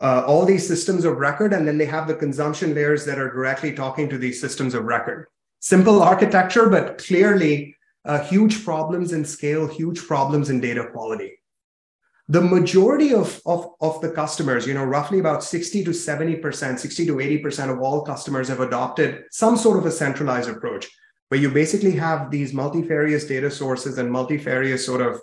uh, 0.00 0.24
all 0.26 0.44
these 0.44 0.66
systems 0.66 1.04
of 1.04 1.18
record, 1.18 1.52
and 1.52 1.66
then 1.66 1.78
they 1.78 1.84
have 1.84 2.08
the 2.08 2.14
consumption 2.14 2.74
layers 2.74 3.04
that 3.04 3.18
are 3.18 3.30
directly 3.30 3.72
talking 3.72 4.08
to 4.08 4.18
these 4.18 4.40
systems 4.40 4.74
of 4.74 4.84
record. 4.84 5.26
Simple 5.60 6.02
architecture, 6.02 6.68
but 6.68 6.98
clearly 6.98 7.76
uh, 8.04 8.22
huge 8.24 8.64
problems 8.64 9.12
in 9.12 9.24
scale, 9.24 9.66
huge 9.66 10.00
problems 10.06 10.50
in 10.50 10.60
data 10.60 10.88
quality. 10.92 11.38
The 12.28 12.40
majority 12.40 13.12
of, 13.12 13.40
of, 13.44 13.70
of 13.82 14.00
the 14.00 14.10
customers, 14.10 14.66
you 14.66 14.72
know, 14.72 14.84
roughly 14.84 15.18
about 15.18 15.44
60 15.44 15.84
to 15.84 15.90
70%, 15.90 16.78
60 16.78 17.06
to 17.06 17.16
80% 17.16 17.70
of 17.70 17.80
all 17.80 18.02
customers 18.02 18.48
have 18.48 18.60
adopted 18.60 19.24
some 19.30 19.56
sort 19.56 19.78
of 19.78 19.84
a 19.84 19.90
centralized 19.90 20.48
approach 20.48 20.88
where 21.28 21.40
you 21.40 21.50
basically 21.50 21.92
have 21.92 22.30
these 22.30 22.54
multifarious 22.54 23.24
data 23.24 23.50
sources 23.50 23.98
and 23.98 24.10
multifarious 24.10 24.86
sort 24.86 25.02
of 25.02 25.20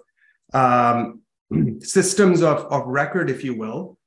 um, 0.54 1.22
systems 1.80 2.44
of, 2.44 2.66
of 2.72 2.86
record, 2.86 3.30
if 3.30 3.44
you 3.44 3.58
will. 3.58 3.98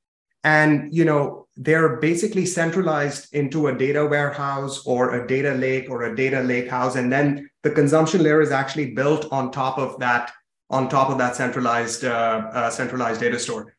And, 0.43 0.93
you 0.93 1.03
know, 1.03 1.47
they're 1.57 1.97
basically 1.97 2.45
centralized 2.45 3.33
into 3.33 3.67
a 3.67 3.77
data 3.77 4.05
warehouse 4.05 4.85
or 4.85 5.15
a 5.15 5.27
data 5.27 5.53
lake 5.53 5.89
or 5.89 6.03
a 6.03 6.15
data 6.15 6.41
lake 6.41 6.69
house. 6.69 6.95
And 6.95 7.11
then 7.11 7.49
the 7.63 7.71
consumption 7.71 8.21
layer 8.21 8.41
is 8.41 8.51
actually 8.51 8.91
built 8.91 9.27
on 9.31 9.51
top 9.51 9.79
of 9.79 9.97
that 9.99 10.31
on 10.69 10.89
top 10.89 11.09
of 11.09 11.17
that 11.17 11.35
centralized 11.35 12.05
uh, 12.05 12.49
uh, 12.53 12.69
centralized 12.69 13.21
data 13.21 13.39
store. 13.39 13.75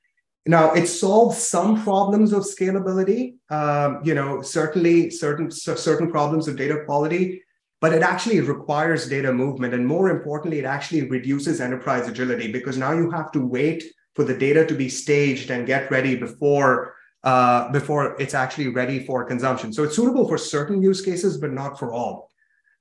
Now 0.46 0.72
it 0.72 0.86
solves 0.86 1.38
some 1.38 1.82
problems 1.82 2.32
of 2.32 2.44
scalability, 2.44 3.34
um, 3.50 4.00
you 4.04 4.14
know, 4.14 4.42
certainly 4.42 5.10
certain 5.10 5.50
certain 5.50 6.10
problems 6.10 6.46
of 6.46 6.56
data 6.56 6.82
quality, 6.86 7.42
but 7.80 7.92
it 7.92 8.02
actually 8.02 8.40
requires 8.40 9.08
data 9.08 9.32
movement, 9.32 9.74
and 9.74 9.86
more 9.86 10.08
importantly, 10.10 10.60
it 10.60 10.64
actually 10.64 11.08
reduces 11.08 11.60
enterprise 11.60 12.08
agility 12.08 12.50
because 12.52 12.78
now 12.78 12.92
you 12.92 13.10
have 13.10 13.32
to 13.32 13.40
wait 13.40 13.82
for 14.14 14.24
the 14.24 14.36
data 14.36 14.64
to 14.64 14.74
be 14.74 14.88
staged 14.88 15.50
and 15.50 15.66
get 15.66 15.90
ready 15.90 16.16
before 16.16 16.94
uh, 17.24 17.68
before 17.72 18.14
it's 18.20 18.34
actually 18.34 18.68
ready 18.68 19.04
for 19.04 19.24
consumption. 19.24 19.72
So 19.72 19.82
it's 19.82 19.96
suitable 19.96 20.28
for 20.28 20.38
certain 20.38 20.80
use 20.80 21.02
cases, 21.02 21.38
but 21.38 21.52
not 21.52 21.76
for 21.76 21.92
all. 21.92 22.30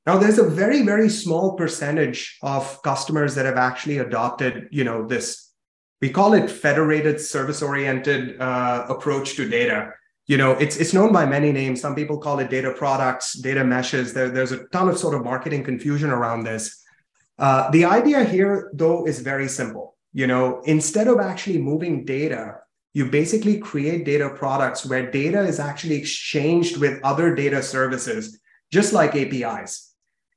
Now, 0.06 0.18
there's 0.18 0.38
a 0.38 0.48
very, 0.48 0.84
very 0.84 1.10
small 1.10 1.54
percentage 1.54 2.38
of 2.44 2.82
customers 2.84 3.34
that 3.36 3.46
have 3.46 3.58
actually 3.58 3.98
adopted, 3.98 4.68
you 4.72 4.84
know, 4.84 5.08
this. 5.08 5.52
We 6.00 6.12
call 6.12 6.34
it 6.34 6.50
federated 6.50 7.20
service-oriented 7.20 8.40
uh, 8.40 8.86
approach 8.88 9.36
to 9.38 9.50
data. 9.50 9.94
You 10.28 10.38
know, 10.38 10.52
it's 10.54 10.78
it's 10.78 10.94
known 10.94 11.12
by 11.12 11.26
many 11.26 11.52
names. 11.52 11.82
Some 11.82 11.96
people 11.96 12.18
call 12.20 12.40
it 12.40 12.50
data 12.50 12.74
products, 12.74 13.34
data 13.34 13.64
meshes. 13.64 14.14
There, 14.14 14.30
there's 14.30 14.52
a 14.52 14.66
ton 14.68 14.90
of 14.90 14.98
sort 14.98 15.16
of 15.16 15.24
marketing 15.24 15.64
confusion 15.64 16.10
around 16.10 16.44
this. 16.44 16.84
Uh, 17.38 17.70
the 17.72 17.86
idea 17.86 18.24
here, 18.24 18.72
though, 18.74 19.08
is 19.08 19.20
very 19.20 19.48
simple. 19.48 19.96
You 20.14 20.28
know, 20.28 20.62
instead 20.66 21.08
of 21.08 21.20
actually 21.20 21.60
moving 21.60 22.06
data, 22.06 22.58
you 22.94 23.06
basically 23.06 23.60
create 23.60 24.06
data 24.06 24.30
products 24.30 24.86
where 24.86 25.12
data 25.12 25.42
is 25.42 25.60
actually 25.60 25.96
exchanged 25.96 26.78
with 26.78 27.02
other 27.04 27.36
data 27.36 27.62
services, 27.62 28.40
just 28.72 28.94
like 28.94 29.16
APIs. 29.16 29.95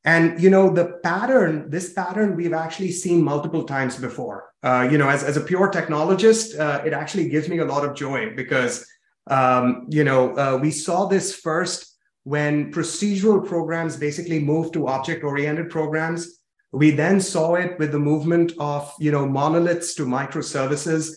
And 0.09 0.43
you 0.43 0.49
know 0.49 0.73
the 0.73 0.87
pattern, 1.05 1.69
this 1.69 1.93
pattern 1.93 2.35
we've 2.35 2.55
actually 2.55 2.93
seen 2.93 3.23
multiple 3.23 3.65
times 3.65 3.95
before. 3.99 4.39
Uh, 4.63 4.89
you 4.91 4.97
know, 4.97 5.11
as, 5.11 5.23
as 5.23 5.37
a 5.37 5.43
pure 5.43 5.71
technologist, 5.71 6.59
uh, 6.59 6.83
it 6.83 6.95
actually 6.95 7.29
gives 7.29 7.47
me 7.51 7.59
a 7.59 7.65
lot 7.67 7.85
of 7.85 7.95
joy 7.95 8.35
because 8.35 8.87
um, 9.27 9.87
you 9.91 10.05
know 10.05 10.35
uh, 10.43 10.57
we 10.57 10.71
saw 10.71 11.05
this 11.05 11.35
first 11.35 11.99
when 12.25 12.73
procedural 12.73 13.47
programs 13.47 13.99
basically 13.99 14.39
moved 14.41 14.73
to 14.73 14.89
object-oriented 14.89 15.69
programs. 15.69 16.41
We 16.73 16.91
then 16.91 17.21
saw 17.21 17.57
it 17.57 17.79
with 17.79 17.93
the 17.93 17.99
movement 17.99 18.53
of 18.59 18.91
you 18.99 19.13
know 19.13 19.27
monoliths 19.29 19.95
to 19.97 20.07
microservices. 20.07 21.13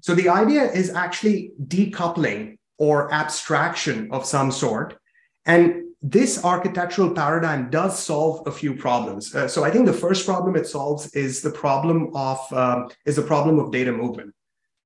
So 0.00 0.14
the 0.14 0.28
idea 0.28 0.62
is 0.70 0.94
actually 0.94 1.54
decoupling 1.66 2.58
or 2.78 3.12
abstraction 3.12 4.12
of 4.12 4.24
some 4.24 4.52
sort. 4.52 4.96
And 5.44 5.87
this 6.00 6.44
architectural 6.44 7.10
paradigm 7.10 7.70
does 7.70 7.98
solve 7.98 8.46
a 8.46 8.52
few 8.52 8.74
problems. 8.74 9.34
Uh, 9.34 9.48
so 9.48 9.64
I 9.64 9.70
think 9.70 9.86
the 9.86 9.92
first 9.92 10.24
problem 10.24 10.54
it 10.54 10.66
solves 10.66 11.12
is 11.14 11.42
the 11.42 11.50
problem 11.50 12.14
of 12.14 12.38
um, 12.52 12.88
is 13.04 13.16
the 13.16 13.22
problem 13.22 13.58
of 13.58 13.72
data 13.72 13.92
movement. 13.92 14.32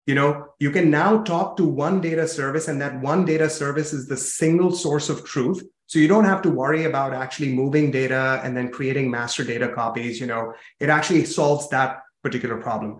You 0.06 0.14
know, 0.16 0.46
you 0.58 0.70
can 0.70 0.90
now 0.90 1.22
talk 1.22 1.56
to 1.58 1.64
one 1.64 2.00
data 2.00 2.26
service, 2.26 2.68
and 2.68 2.80
that 2.80 3.00
one 3.00 3.24
data 3.24 3.48
service 3.48 3.92
is 3.92 4.08
the 4.08 4.16
single 4.16 4.72
source 4.72 5.08
of 5.08 5.24
truth. 5.24 5.62
So 5.86 5.98
you 5.98 6.08
don't 6.08 6.24
have 6.24 6.42
to 6.42 6.50
worry 6.50 6.84
about 6.84 7.12
actually 7.12 7.52
moving 7.52 7.90
data 7.90 8.40
and 8.42 8.56
then 8.56 8.70
creating 8.70 9.10
master 9.10 9.44
data 9.44 9.68
copies. 9.68 10.18
You 10.18 10.26
know, 10.26 10.54
it 10.80 10.88
actually 10.88 11.26
solves 11.26 11.68
that 11.68 12.00
particular 12.22 12.56
problem. 12.56 12.96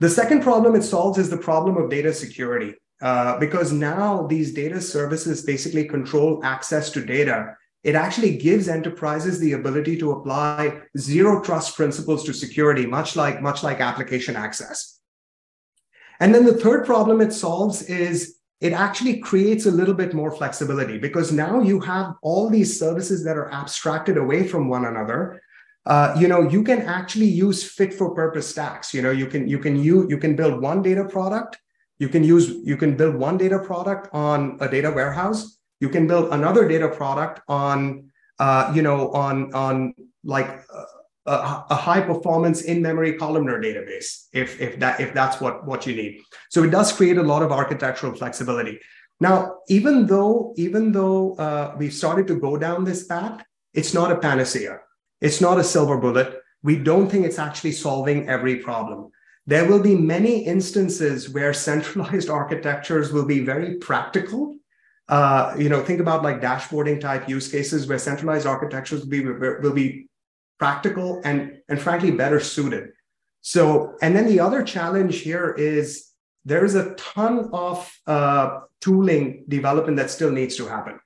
The 0.00 0.10
second 0.10 0.42
problem 0.42 0.74
it 0.74 0.82
solves 0.82 1.18
is 1.18 1.30
the 1.30 1.38
problem 1.38 1.76
of 1.78 1.88
data 1.88 2.12
security. 2.12 2.74
Uh, 3.02 3.38
because 3.38 3.72
now 3.72 4.26
these 4.26 4.54
data 4.54 4.80
services 4.80 5.42
basically 5.42 5.84
control 5.84 6.40
access 6.44 6.90
to 6.90 7.04
data. 7.04 7.56
It 7.82 7.94
actually 7.94 8.38
gives 8.38 8.68
enterprises 8.68 9.38
the 9.38 9.52
ability 9.52 9.98
to 9.98 10.12
apply 10.12 10.80
zero 10.96 11.42
trust 11.42 11.76
principles 11.76 12.24
to 12.24 12.32
security, 12.32 12.86
much 12.86 13.14
like, 13.14 13.42
much 13.42 13.62
like 13.62 13.80
application 13.80 14.36
access. 14.36 15.00
And 16.20 16.34
then 16.34 16.46
the 16.46 16.54
third 16.54 16.86
problem 16.86 17.20
it 17.20 17.32
solves 17.32 17.82
is 17.82 18.36
it 18.60 18.72
actually 18.72 19.18
creates 19.18 19.66
a 19.66 19.70
little 19.70 19.92
bit 19.92 20.14
more 20.14 20.30
flexibility 20.30 20.96
because 20.96 21.32
now 21.32 21.60
you 21.60 21.80
have 21.80 22.14
all 22.22 22.48
these 22.48 22.78
services 22.78 23.24
that 23.24 23.36
are 23.36 23.52
abstracted 23.52 24.16
away 24.16 24.46
from 24.46 24.68
one 24.68 24.86
another. 24.86 25.42
Uh, 25.84 26.16
you 26.18 26.28
know, 26.28 26.48
you 26.48 26.62
can 26.62 26.80
actually 26.82 27.26
use 27.26 27.62
fit 27.62 27.92
for 27.92 28.14
purpose 28.14 28.48
stacks. 28.48 28.94
You 28.94 29.02
know, 29.02 29.10
you 29.10 29.26
can 29.26 29.46
you 29.46 29.58
can 29.58 29.76
you 29.76 30.08
you 30.08 30.16
can 30.16 30.34
build 30.34 30.62
one 30.62 30.80
data 30.80 31.04
product 31.04 31.58
you 31.98 32.08
can 32.08 32.24
use, 32.24 32.48
you 32.64 32.76
can 32.76 32.96
build 32.96 33.14
one 33.14 33.38
data 33.38 33.58
product 33.58 34.08
on 34.12 34.58
a 34.60 34.68
data 34.68 34.90
warehouse. 34.90 35.58
You 35.80 35.88
can 35.88 36.06
build 36.06 36.32
another 36.32 36.66
data 36.66 36.88
product 36.88 37.40
on, 37.48 38.10
uh, 38.38 38.72
you 38.74 38.82
know, 38.82 39.10
on, 39.10 39.52
on 39.54 39.94
like 40.24 40.64
a, 41.26 41.64
a 41.70 41.74
high 41.74 42.00
performance 42.00 42.62
in-memory 42.62 43.14
columnar 43.14 43.60
database, 43.60 44.26
if, 44.32 44.60
if 44.60 44.78
that, 44.80 45.00
if 45.00 45.14
that's 45.14 45.40
what, 45.40 45.66
what 45.66 45.86
you 45.86 45.94
need. 45.94 46.20
So 46.50 46.62
it 46.62 46.70
does 46.70 46.92
create 46.92 47.18
a 47.18 47.22
lot 47.22 47.42
of 47.42 47.52
architectural 47.52 48.14
flexibility. 48.14 48.80
Now, 49.20 49.58
even 49.68 50.06
though, 50.06 50.54
even 50.56 50.92
though 50.92 51.34
uh, 51.36 51.74
we've 51.78 51.94
started 51.94 52.26
to 52.28 52.38
go 52.38 52.56
down 52.56 52.84
this 52.84 53.06
path, 53.06 53.44
it's 53.72 53.94
not 53.94 54.10
a 54.10 54.16
panacea. 54.16 54.80
It's 55.20 55.40
not 55.40 55.58
a 55.58 55.64
silver 55.64 55.96
bullet. 55.98 56.40
We 56.62 56.76
don't 56.76 57.08
think 57.08 57.24
it's 57.24 57.38
actually 57.38 57.72
solving 57.72 58.28
every 58.28 58.56
problem. 58.56 59.10
There 59.46 59.68
will 59.68 59.80
be 59.80 59.94
many 59.94 60.44
instances 60.44 61.28
where 61.28 61.52
centralized 61.52 62.30
architectures 62.40 63.12
will 63.12 63.26
be 63.26 63.40
very 63.40 63.76
practical. 63.76 64.56
Uh, 65.08 65.54
you 65.58 65.68
know, 65.68 65.82
think 65.82 66.00
about 66.00 66.22
like 66.22 66.40
dashboarding 66.40 67.00
type 67.00 67.28
use 67.28 67.50
cases 67.50 67.86
where 67.86 67.98
centralized 67.98 68.46
architectures 68.46 69.00
will 69.00 69.10
be, 69.10 69.24
will 69.24 69.74
be 69.74 70.08
practical 70.58 71.20
and, 71.24 71.58
and 71.68 71.80
frankly 71.80 72.10
better 72.10 72.40
suited. 72.40 72.90
So, 73.42 73.96
and 74.00 74.16
then 74.16 74.26
the 74.26 74.40
other 74.40 74.62
challenge 74.62 75.20
here 75.20 75.54
is 75.58 76.08
there 76.46 76.64
is 76.64 76.74
a 76.74 76.94
ton 76.94 77.50
of 77.52 77.92
uh, 78.06 78.60
tooling 78.80 79.44
development 79.48 79.98
that 79.98 80.10
still 80.10 80.30
needs 80.30 80.56
to 80.56 80.66
happen. 80.66 80.98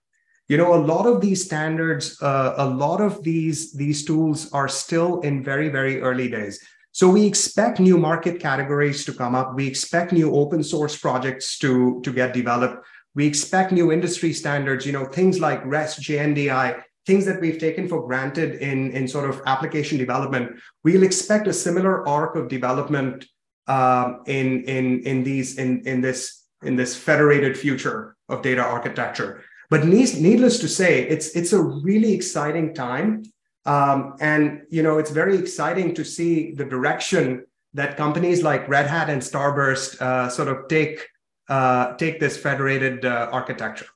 You 0.49 0.57
know, 0.57 0.75
a 0.75 0.80
lot 0.80 1.07
of 1.07 1.21
these 1.21 1.45
standards, 1.45 2.21
uh, 2.23 2.54
a 2.57 2.66
lot 2.66 3.00
of 3.00 3.23
these 3.23 3.75
these 3.75 4.04
tools 4.04 4.50
are 4.52 4.68
still 4.68 5.21
in 5.21 5.45
very 5.45 5.68
very 5.68 6.00
early 6.00 6.28
days. 6.28 6.64
So 6.99 7.09
we 7.09 7.25
expect 7.25 7.78
new 7.78 7.97
market 7.97 8.40
categories 8.40 9.05
to 9.05 9.12
come 9.12 9.37
up. 9.37 9.55
We 9.55 9.69
expect 9.69 10.11
new 10.11 10.35
open 10.35 10.64
source 10.64 10.99
projects 10.99 11.57
to, 11.59 12.00
to 12.02 12.12
get 12.12 12.35
developed. 12.35 12.85
We 13.14 13.25
expect 13.25 13.71
new 13.71 13.93
industry 13.93 14.33
standards, 14.33 14.85
you 14.85 14.90
know, 14.90 15.05
things 15.05 15.38
like 15.38 15.64
REST, 15.64 16.00
JNDI, 16.00 16.83
things 17.07 17.25
that 17.26 17.40
we've 17.40 17.61
taken 17.61 17.88
for 17.88 18.05
granted 18.05 18.57
in, 18.57 18.90
in 18.90 19.07
sort 19.07 19.31
of 19.31 19.40
application 19.47 19.97
development. 19.97 20.59
We'll 20.83 21.05
expect 21.05 21.47
a 21.47 21.52
similar 21.52 22.05
arc 22.09 22.35
of 22.35 22.49
development 22.49 23.26
um, 23.69 24.25
in, 24.26 24.64
in, 24.64 25.02
in 25.05 25.23
these 25.23 25.57
in, 25.57 25.87
in 25.87 26.00
this 26.00 26.47
in 26.64 26.75
this 26.75 26.97
federated 26.97 27.57
future 27.57 28.17
of 28.28 28.43
data 28.43 28.62
architecture. 28.62 29.45
But 29.71 29.87
needless 29.87 30.59
to 30.59 30.67
say, 30.67 31.07
it's 31.07 31.28
it's 31.37 31.52
a 31.52 31.62
really 31.62 32.12
exciting 32.12 32.75
time 32.75 33.23
um, 33.68 34.16
and 34.18 34.62
you 34.70 34.82
know, 34.82 34.96
it's 34.96 35.10
very 35.10 35.37
exciting 35.37 35.94
to 35.94 36.04
see 36.04 36.52
the 36.52 36.64
direction 36.64 37.44
that 37.75 37.98
companies 37.98 38.42
like 38.42 38.66
Red 38.66 38.87
Hat 38.87 39.10
and 39.10 39.20
Starburst 39.20 40.00
uh, 40.00 40.30
sort 40.30 40.48
of 40.48 40.68
take 40.68 41.06
uh, 41.50 41.94
take 41.96 42.18
this 42.18 42.38
federated 42.38 43.04
uh, 43.04 43.28
architecture. 43.30 43.87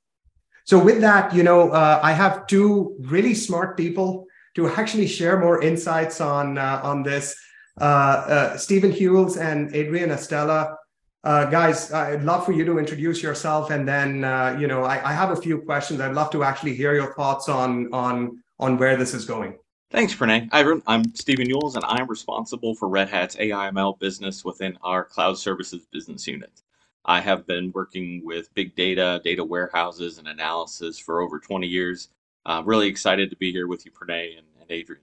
So 0.64 0.78
with 0.78 1.00
that, 1.00 1.34
you 1.34 1.42
know, 1.42 1.70
uh, 1.70 2.00
I 2.02 2.12
have 2.12 2.46
two 2.46 2.96
really 3.00 3.34
smart 3.34 3.78
people 3.78 4.26
to 4.56 4.68
actually 4.68 5.06
share 5.06 5.38
more 5.38 5.62
insights 5.62 6.20
on 6.20 6.58
uh, 6.58 6.80
on 6.84 7.02
this. 7.02 7.34
Uh, 7.80 8.58
Steven 8.58 8.92
Huels 8.92 9.38
and 9.38 9.74
Adrian 9.74 10.10
Estala. 10.10 10.76
Guys, 11.24 11.90
I'd 11.90 12.24
love 12.24 12.44
for 12.44 12.52
you 12.52 12.66
to 12.66 12.78
introduce 12.78 13.22
yourself, 13.22 13.70
and 13.70 13.88
then 13.88 14.16
you 14.60 14.66
know, 14.66 14.84
I, 14.84 14.96
I, 15.10 15.12
have 15.14 15.30
a 15.30 15.36
few 15.36 15.62
questions. 15.62 15.98
I'd 15.98 16.12
love 16.12 16.30
to 16.32 16.44
actually 16.44 16.74
hear 16.74 16.94
your 16.94 17.14
thoughts 17.14 17.48
on 17.48 17.88
on 17.94 18.42
on 18.58 18.76
where 18.76 18.96
this 18.98 19.14
is 19.14 19.24
going. 19.24 19.56
Thanks, 19.92 20.14
Pranay. 20.14 20.48
I'm 20.86 21.14
Steven 21.14 21.46
Huels, 21.46 21.76
and 21.76 21.84
I'm 21.84 22.08
responsible 22.08 22.74
for 22.74 22.88
Red 22.88 23.10
Hat's 23.10 23.36
AIML 23.36 23.98
business 23.98 24.42
within 24.42 24.78
our 24.82 25.04
cloud 25.04 25.36
services 25.36 25.84
business 25.92 26.26
unit. 26.26 26.62
I 27.04 27.20
have 27.20 27.46
been 27.46 27.70
working 27.74 28.22
with 28.24 28.52
big 28.54 28.74
data, 28.74 29.20
data 29.22 29.44
warehouses, 29.44 30.16
and 30.16 30.28
analysis 30.28 30.98
for 30.98 31.20
over 31.20 31.38
20 31.38 31.66
years. 31.66 32.08
Uh, 32.46 32.62
really 32.64 32.88
excited 32.88 33.28
to 33.28 33.36
be 33.36 33.52
here 33.52 33.66
with 33.66 33.84
you, 33.84 33.92
Pranay 33.92 34.38
and, 34.38 34.46
and 34.62 34.70
Adrian. 34.70 35.02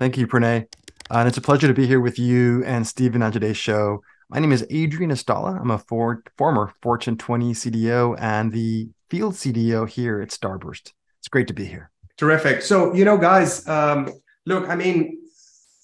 Thank 0.00 0.16
you, 0.16 0.26
Pranay. 0.26 0.66
Uh, 1.08 1.18
and 1.18 1.28
it's 1.28 1.38
a 1.38 1.40
pleasure 1.40 1.68
to 1.68 1.74
be 1.74 1.86
here 1.86 2.00
with 2.00 2.18
you 2.18 2.64
and 2.64 2.84
Steven 2.84 3.22
on 3.22 3.30
today's 3.30 3.56
show. 3.56 4.02
My 4.28 4.40
name 4.40 4.50
is 4.50 4.66
Adrian 4.70 5.12
Estala. 5.12 5.60
I'm 5.60 5.70
a 5.70 5.78
for, 5.78 6.24
former 6.36 6.74
Fortune 6.82 7.16
20 7.16 7.52
CDO 7.52 8.16
and 8.18 8.50
the 8.50 8.88
field 9.08 9.34
CDO 9.34 9.88
here 9.88 10.20
at 10.20 10.30
Starburst. 10.30 10.94
It's 11.20 11.28
great 11.28 11.46
to 11.46 11.54
be 11.54 11.66
here. 11.66 11.92
Terrific. 12.16 12.62
So, 12.62 12.94
you 12.94 13.04
know, 13.04 13.18
guys, 13.18 13.66
um, 13.66 14.08
look, 14.46 14.68
I 14.68 14.76
mean, 14.76 15.18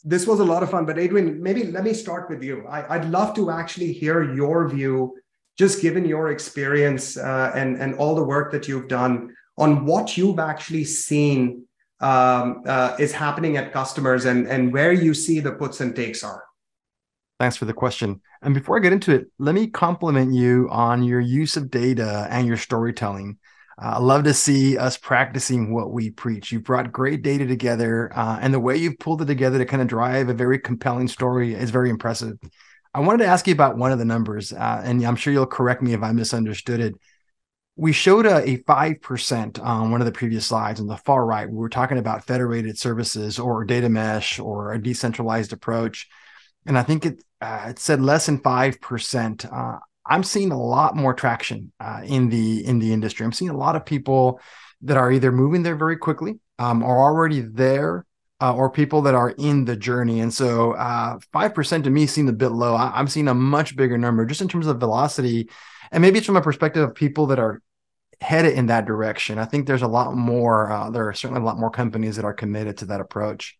this 0.05 0.27
was 0.27 0.41
a 0.41 0.45
lot 0.45 0.63
of 0.63 0.71
fun. 0.71 0.87
But 0.87 0.99
Adrian, 0.99 1.43
maybe 1.43 1.65
let 1.65 1.85
me 1.85 1.93
start 1.93 2.31
with 2.31 2.43
you. 2.43 2.67
I, 2.67 2.99
would 2.99 3.11
love 3.11 3.35
to 3.37 3.51
actually 3.51 3.93
hear 3.93 4.35
your 4.35 4.69
view, 4.69 5.17
just 5.59 5.83
given 5.83 6.05
your 6.05 6.31
experience 6.31 7.17
uh, 7.17 7.53
and 7.55 7.77
and 7.77 7.95
all 7.97 8.15
the 8.15 8.25
work 8.25 8.53
that 8.53 8.69
you've 8.69 8.89
done 8.89 9.35
on 9.59 9.85
what 9.85 10.17
you've 10.17 10.39
actually 10.39 10.85
seen 10.85 11.65
um, 12.01 12.63
uh, 12.67 12.97
is 12.99 13.13
happening 13.13 13.57
at 13.57 13.73
customers 13.73 14.25
and 14.25 14.47
and 14.47 14.73
where 14.73 14.93
you 14.93 15.13
see 15.13 15.41
the 15.41 15.53
puts 15.53 15.81
and 15.81 15.95
takes 15.95 16.25
are. 16.25 16.45
Thanks 17.39 17.57
for 17.57 17.65
the 17.65 17.75
question. 17.75 18.21
And 18.43 18.55
before 18.55 18.77
I 18.77 18.81
get 18.81 18.93
into 18.93 19.15
it, 19.15 19.27
let 19.39 19.55
me 19.55 19.67
compliment 19.67 20.35
you 20.35 20.69
on 20.71 21.03
your 21.03 21.21
use 21.21 21.57
of 21.57 21.71
data 21.71 22.27
and 22.31 22.47
your 22.47 22.57
storytelling. 22.57 23.39
Uh, 23.79 23.95
I 23.97 23.99
love 23.99 24.25
to 24.25 24.35
see 24.35 24.77
us 24.77 24.97
practicing 24.97 25.73
what 25.73 25.93
we 25.93 26.11
preach. 26.11 26.53
You've 26.53 26.65
brought 26.65 26.93
great 26.93 27.23
data 27.23 27.47
together, 27.47 28.13
uh, 28.17 28.39
and 28.41 28.53
the 28.53 28.61
way 28.61 28.77
you've 28.77 28.99
pulled 28.99 29.23
it 29.23 29.27
together 29.27 29.59
to 29.59 29.67
kind 29.67 29.83
of 29.83 29.89
drive 29.89 30.29
a 30.29 30.35
very 30.35 30.59
compelling 30.59 31.09
story 31.09 31.55
is 31.55 31.71
very 31.71 31.91
impressive. 31.91 32.39
I 32.93 33.01
wanted 33.01 33.25
to 33.25 33.31
ask 33.31 33.47
you 33.47 33.55
about 33.55 33.77
one 33.77 33.93
of 33.93 33.99
the 33.99 34.05
numbers, 34.05 34.53
uh, 34.53 34.83
and 34.85 35.05
I'm 35.05 35.17
sure 35.17 35.33
you'll 35.33 35.47
correct 35.47 35.83
me 35.83 35.93
if 35.93 36.03
I 36.03 36.13
misunderstood 36.13 36.81
it. 36.81 36.95
We 37.77 37.93
showed 37.93 38.27
a, 38.27 38.43
a 38.47 38.59
5% 38.59 39.61
on 39.63 39.91
one 39.91 40.01
of 40.01 40.05
the 40.05 40.13
previous 40.13 40.47
slides 40.47 40.81
on 40.81 40.87
the 40.87 40.97
far 40.97 41.25
right. 41.25 41.49
We 41.49 41.57
were 41.57 41.69
talking 41.69 41.99
about 41.99 42.27
federated 42.27 42.79
services 42.79 43.39
or 43.39 43.65
data 43.65 43.89
mesh 43.89 44.39
or 44.39 44.73
a 44.73 44.83
decentralized 44.83 45.53
approach. 45.53 46.09
And 46.67 46.77
I 46.77 46.83
think 46.83 47.07
it, 47.07 47.23
uh, 47.41 47.69
it 47.71 47.79
said 47.79 48.03
less 48.03 48.27
than 48.27 48.41
5%. 48.41 49.81
I'm 50.11 50.25
seeing 50.25 50.51
a 50.51 50.61
lot 50.61 50.97
more 50.97 51.15
traction 51.15 51.73
uh, 51.79 52.03
in 52.05 52.29
the 52.29 52.67
in 52.67 52.81
the 52.81 52.93
industry. 52.93 53.25
I'm 53.25 53.33
seeing 53.33 53.51
a 53.51 53.57
lot 53.57 53.77
of 53.77 53.87
people 53.87 54.41
that 54.83 54.97
are 54.97 55.13
either 55.13 55.31
moving 55.31 55.63
there 55.63 55.77
very 55.77 55.97
quickly, 55.97 56.41
um, 56.59 56.83
or 56.83 56.99
already 56.99 57.41
there, 57.41 58.05
uh, 58.41 58.53
or 58.53 58.71
people 58.71 59.03
that 59.03 59.15
are 59.15 59.31
in 59.31 59.65
the 59.65 59.77
journey. 59.77 60.21
And 60.21 60.35
so, 60.35 60.73
uh, 60.73 61.19
five 61.33 61.53
uh, 61.53 61.55
percent 61.55 61.85
to 61.85 61.91
me 61.91 62.07
seemed 62.07 62.29
a 62.29 62.33
bit 62.35 62.49
low. 62.49 62.75
I, 62.75 62.99
am 62.99 63.07
seeing 63.07 63.29
a 63.29 63.35
much 63.35 63.77
bigger 63.77 63.97
number 63.97 64.27
just 64.27 64.41
in 64.41 64.49
terms 64.49 64.67
of 64.67 64.81
velocity, 64.81 65.49
and 65.93 66.03
maybe 66.03 66.19
it's 66.19 66.27
from 66.27 66.37
a 66.37 66.43
perspective 66.43 66.83
of 66.83 66.95
people 66.95 67.27
that 67.29 67.39
are 67.39 67.63
headed 68.21 68.55
in 68.55 68.67
that 68.67 68.87
direction. 68.87 69.39
I 69.39 69.45
think 69.45 69.67
there's 69.67 69.83
a 69.83 69.89
lot 69.89 70.15
more. 70.17 70.73
Uh, 70.73 70.91
there 70.91 71.09
are 71.09 71.15
certainly 71.15 71.41
a 71.41 71.45
lot 71.45 71.59
more 71.59 71.71
companies 71.71 72.17
that 72.17 72.25
are 72.25 72.35
committed 72.35 72.79
to 72.79 72.87
that 72.87 73.01
approach. 73.01 73.57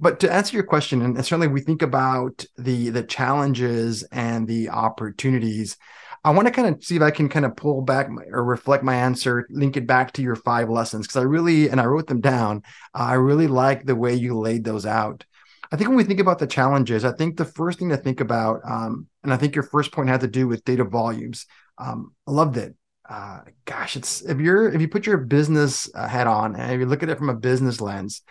But 0.00 0.20
to 0.20 0.32
answer 0.32 0.56
your 0.56 0.64
question, 0.64 1.02
and 1.02 1.16
certainly 1.24 1.48
we 1.48 1.60
think 1.60 1.82
about 1.82 2.44
the 2.56 2.90
the 2.90 3.02
challenges 3.02 4.02
and 4.04 4.46
the 4.46 4.70
opportunities. 4.70 5.76
I 6.24 6.30
want 6.30 6.46
to 6.46 6.52
kind 6.52 6.72
of 6.72 6.84
see 6.84 6.94
if 6.94 7.02
I 7.02 7.10
can 7.10 7.28
kind 7.28 7.44
of 7.44 7.56
pull 7.56 7.82
back 7.82 8.08
my, 8.08 8.22
or 8.30 8.44
reflect 8.44 8.84
my 8.84 8.94
answer, 8.94 9.44
link 9.50 9.76
it 9.76 9.88
back 9.88 10.12
to 10.12 10.22
your 10.22 10.36
five 10.36 10.68
lessons 10.68 11.06
because 11.06 11.20
I 11.20 11.24
really 11.24 11.68
and 11.68 11.80
I 11.80 11.86
wrote 11.86 12.06
them 12.06 12.20
down. 12.20 12.62
Uh, 12.94 13.02
I 13.02 13.14
really 13.14 13.48
like 13.48 13.84
the 13.84 13.96
way 13.96 14.14
you 14.14 14.38
laid 14.38 14.64
those 14.64 14.86
out. 14.86 15.24
I 15.72 15.76
think 15.76 15.88
when 15.88 15.96
we 15.96 16.04
think 16.04 16.20
about 16.20 16.38
the 16.38 16.46
challenges, 16.46 17.04
I 17.04 17.12
think 17.12 17.36
the 17.36 17.46
first 17.46 17.78
thing 17.78 17.88
to 17.88 17.96
think 17.96 18.20
about, 18.20 18.60
um, 18.68 19.06
and 19.24 19.32
I 19.32 19.38
think 19.38 19.54
your 19.54 19.64
first 19.64 19.90
point 19.90 20.10
had 20.10 20.20
to 20.20 20.28
do 20.28 20.46
with 20.46 20.64
data 20.64 20.84
volumes. 20.84 21.46
Um, 21.78 22.12
I 22.28 22.30
loved 22.30 22.58
it. 22.58 22.76
Uh, 23.08 23.40
gosh, 23.64 23.96
it's 23.96 24.22
if 24.22 24.38
you're 24.38 24.72
if 24.72 24.80
you 24.80 24.88
put 24.88 25.06
your 25.06 25.18
business 25.18 25.90
uh, 25.94 26.06
hat 26.06 26.26
on 26.26 26.54
and 26.56 26.80
you 26.80 26.86
look 26.86 27.02
at 27.02 27.08
it 27.08 27.18
from 27.18 27.30
a 27.30 27.34
business 27.34 27.80
lens, 27.80 28.22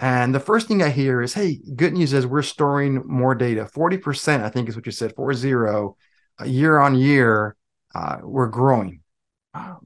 and 0.00 0.32
the 0.32 0.40
first 0.40 0.68
thing 0.68 0.82
I 0.82 0.90
hear 0.90 1.20
is, 1.20 1.34
hey, 1.34 1.60
good 1.74 1.92
news 1.92 2.12
is 2.12 2.26
we're 2.26 2.42
storing 2.42 3.02
more 3.06 3.34
data. 3.34 3.64
40%, 3.64 4.42
I 4.42 4.48
think 4.48 4.68
is 4.68 4.76
what 4.76 4.86
you 4.86 4.92
said, 4.92 5.14
40 5.16 5.54
uh, 6.40 6.44
year 6.44 6.78
on 6.78 6.94
year, 6.94 7.56
uh, 7.94 8.18
we're 8.22 8.48
growing. 8.48 9.00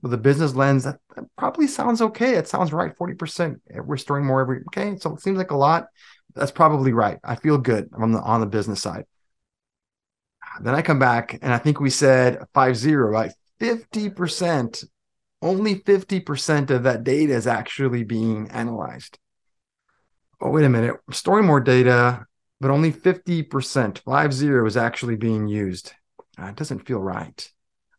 With 0.02 0.12
a 0.12 0.18
business 0.18 0.54
lens, 0.54 0.84
that, 0.84 0.98
that, 1.16 1.24
probably 1.38 1.66
sounds 1.66 2.02
okay. 2.02 2.34
It 2.34 2.46
sounds 2.46 2.74
right. 2.74 2.94
40%. 2.94 3.58
We're 3.84 3.96
storing 3.96 4.26
more 4.26 4.42
every 4.42 4.58
okay. 4.68 4.98
So 4.98 5.14
it 5.14 5.22
seems 5.22 5.38
like 5.38 5.50
a 5.50 5.56
lot. 5.56 5.86
That's 6.34 6.50
probably 6.50 6.92
right. 6.92 7.18
I 7.24 7.36
feel 7.36 7.56
good 7.56 7.88
on 7.94 8.12
the 8.12 8.20
on 8.20 8.40
the 8.40 8.46
business 8.46 8.82
side. 8.82 9.06
Then 10.60 10.74
I 10.74 10.82
come 10.82 10.98
back 10.98 11.38
and 11.40 11.54
I 11.54 11.58
think 11.58 11.80
we 11.80 11.88
said 11.88 12.38
five 12.52 12.76
zero, 12.76 13.08
right? 13.08 13.32
50%, 13.60 14.84
only 15.40 15.76
50% 15.76 16.70
of 16.70 16.82
that 16.82 17.04
data 17.04 17.32
is 17.32 17.46
actually 17.46 18.04
being 18.04 18.50
analyzed 18.50 19.18
oh, 20.42 20.50
wait 20.50 20.64
a 20.64 20.68
minute, 20.68 20.96
storing 21.12 21.46
more 21.46 21.60
data, 21.60 22.26
but 22.60 22.70
only 22.70 22.92
50%, 22.92 23.98
five 24.00 24.32
zero 24.32 24.66
is 24.66 24.76
actually 24.76 25.16
being 25.16 25.46
used. 25.46 25.92
Uh, 26.38 26.46
it 26.46 26.56
doesn't 26.56 26.86
feel 26.86 26.98
right. 26.98 27.50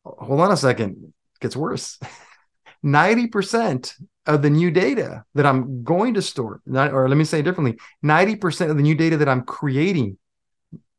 Hold 0.03 0.41
on 0.41 0.51
a 0.51 0.57
second. 0.57 0.97
It 1.03 1.39
gets 1.39 1.55
worse. 1.55 1.99
90% 2.85 3.93
of 4.25 4.41
the 4.41 4.49
new 4.49 4.71
data 4.71 5.23
that 5.35 5.45
I'm 5.45 5.83
going 5.83 6.15
to 6.15 6.21
store, 6.21 6.61
not, 6.65 6.91
or 6.91 7.07
let 7.07 7.17
me 7.17 7.23
say 7.23 7.39
it 7.39 7.43
differently 7.43 7.79
90% 8.03 8.69
of 8.69 8.77
the 8.77 8.83
new 8.83 8.95
data 8.95 9.17
that 9.17 9.29
I'm 9.29 9.43
creating, 9.43 10.17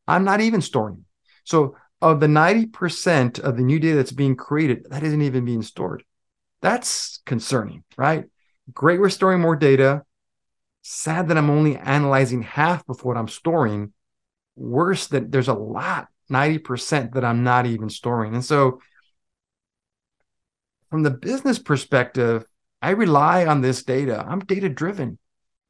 I'm 0.08 0.24
not 0.24 0.40
even 0.40 0.62
storing. 0.62 1.04
So, 1.44 1.76
of 2.00 2.20
the 2.20 2.26
90% 2.26 3.38
of 3.40 3.56
the 3.56 3.62
new 3.62 3.78
data 3.78 3.96
that's 3.96 4.12
being 4.12 4.36
created, 4.36 4.86
that 4.90 5.02
isn't 5.02 5.22
even 5.22 5.44
being 5.44 5.62
stored. 5.62 6.04
That's 6.60 7.22
concerning, 7.24 7.84
right? 7.96 8.24
Great, 8.72 9.00
we're 9.00 9.08
storing 9.08 9.40
more 9.40 9.56
data 9.56 10.04
sad 10.84 11.28
that 11.28 11.38
I'm 11.38 11.50
only 11.50 11.76
analyzing 11.76 12.42
half 12.42 12.86
of 12.88 13.04
what 13.04 13.16
I'm 13.16 13.28
storing. 13.28 13.92
Worse 14.54 15.08
that 15.08 15.32
there's 15.32 15.48
a 15.48 15.54
lot, 15.54 16.08
90% 16.30 17.14
that 17.14 17.24
I'm 17.24 17.42
not 17.42 17.66
even 17.66 17.88
storing. 17.88 18.34
And 18.34 18.44
so, 18.44 18.80
from 20.90 21.02
the 21.02 21.10
business 21.10 21.58
perspective, 21.58 22.44
I 22.80 22.90
rely 22.90 23.46
on 23.46 23.62
this 23.62 23.82
data. 23.82 24.24
I'm 24.28 24.40
data 24.40 24.68
driven. 24.68 25.18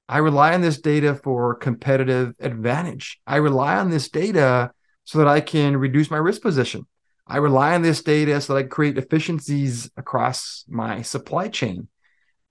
I 0.09 0.19
rely 0.19 0.53
on 0.53 0.61
this 0.61 0.81
data 0.81 1.15
for 1.15 1.55
competitive 1.55 2.35
advantage. 2.41 3.21
I 3.27 3.37
rely 3.37 3.77
on 3.77 3.91
this 3.91 4.11
data 4.11 4.73
so 5.05 5.19
that 5.19 5.29
I 5.29 5.41
can 5.41 5.77
reduce 5.77 6.11
my 6.11 6.19
risk 6.19 6.43
position. 6.43 6.87
I 7.27 7.39
rely 7.39 7.75
on 7.75 7.83
this 7.83 8.03
data 8.03 8.41
so 8.41 8.53
that 8.53 8.59
I 8.59 8.63
create 8.65 8.99
efficiencies 8.99 9.91
across 9.97 10.65
my 10.69 11.03
supply 11.03 11.49
chain. 11.49 11.89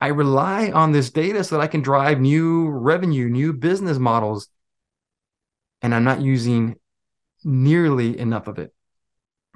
I 0.03 0.07
rely 0.07 0.69
on 0.69 0.91
this 0.91 1.11
data 1.11 1.45
so 1.45 1.55
that 1.55 1.63
I 1.63 1.67
can 1.67 1.81
drive 1.81 2.19
new 2.19 2.67
revenue, 2.67 3.29
new 3.29 3.53
business 3.53 3.97
models, 3.97 4.49
and 5.81 5.95
I'm 5.95 6.03
not 6.03 6.19
using 6.19 6.75
nearly 7.45 8.19
enough 8.19 8.47
of 8.47 8.59
it. 8.59 8.73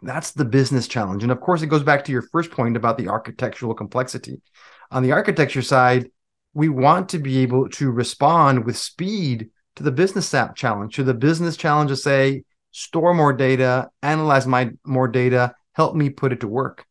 That's 0.01 0.31
the 0.31 0.45
business 0.45 0.87
challenge. 0.87 1.23
And 1.23 1.33
of 1.33 1.41
course, 1.41 1.63
it 1.63 1.67
goes 1.67 1.83
back 1.83 2.05
to 2.05 2.13
your 2.13 2.21
first 2.21 2.49
point 2.49 2.77
about 2.77 2.97
the 2.97 3.09
architectural 3.09 3.73
complexity. 3.73 4.41
On 4.89 5.03
the 5.03 5.11
architecture 5.11 5.61
side, 5.61 6.11
we 6.53 6.69
want 6.69 7.09
to 7.09 7.19
be 7.19 7.39
able 7.39 7.67
to 7.71 7.91
respond 7.91 8.63
with 8.63 8.77
speed 8.77 9.49
to 9.75 9.83
the 9.83 9.91
business 9.91 10.33
challenge, 10.55 10.95
to 10.95 11.03
the 11.03 11.13
business 11.13 11.57
challenge 11.57 11.89
to 11.89 11.97
say, 11.97 12.43
store 12.71 13.13
more 13.13 13.33
data, 13.33 13.89
analyze 14.01 14.47
my 14.47 14.69
more 14.85 15.09
data, 15.09 15.55
help 15.73 15.93
me 15.93 16.09
put 16.09 16.31
it 16.31 16.39
to 16.39 16.47
work 16.47 16.86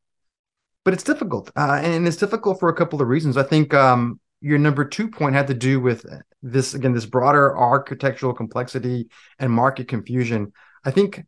but 0.86 0.94
it's 0.94 1.02
difficult, 1.02 1.50
uh, 1.56 1.80
and 1.82 2.06
it's 2.06 2.16
difficult 2.16 2.60
for 2.60 2.68
a 2.68 2.74
couple 2.74 3.02
of 3.02 3.08
reasons. 3.08 3.36
I 3.36 3.42
think 3.42 3.74
um, 3.74 4.20
your 4.40 4.56
number 4.56 4.84
two 4.84 5.08
point 5.08 5.34
had 5.34 5.48
to 5.48 5.54
do 5.54 5.80
with 5.80 6.06
this 6.44 6.74
again, 6.74 6.92
this 6.92 7.06
broader 7.06 7.58
architectural 7.58 8.32
complexity 8.32 9.08
and 9.40 9.50
market 9.50 9.88
confusion. 9.88 10.52
I 10.84 10.92
think 10.92 11.24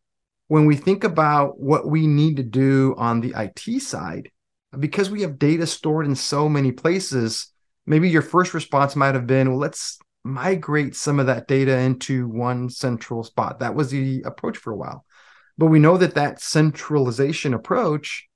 when 0.47 0.67
we 0.67 0.77
think 0.77 1.03
about 1.03 1.59
what 1.59 1.89
we 1.89 2.07
need 2.07 2.37
to 2.37 2.45
do 2.45 2.95
on 2.99 3.21
the 3.21 3.35
IT 3.37 3.83
side, 3.83 4.31
because 4.79 5.11
we 5.11 5.23
have 5.23 5.41
data 5.41 5.67
stored 5.67 6.07
in 6.07 6.15
so 6.15 6.49
many 6.49 6.71
places, 6.71 7.53
maybe 7.85 8.09
your 8.09 8.23
first 8.23 8.55
response 8.55 8.95
might 8.95 9.17
have 9.17 9.27
been, 9.27 9.49
well, 9.49 9.59
let's 9.59 9.99
migrate 10.23 10.95
some 10.95 11.19
of 11.19 11.27
that 11.27 11.49
data 11.49 11.77
into 11.77 12.29
one 12.29 12.71
central 12.71 13.25
spot. 13.25 13.59
That 13.59 13.75
was 13.75 13.91
the 13.91 14.23
approach 14.25 14.57
for 14.57 14.73
a 14.73 14.77
while. 14.77 15.05
But 15.59 15.67
we 15.67 15.81
know 15.81 15.97
that 15.97 16.15
that 16.15 16.41
centralization 16.41 17.55
approach 17.55 18.28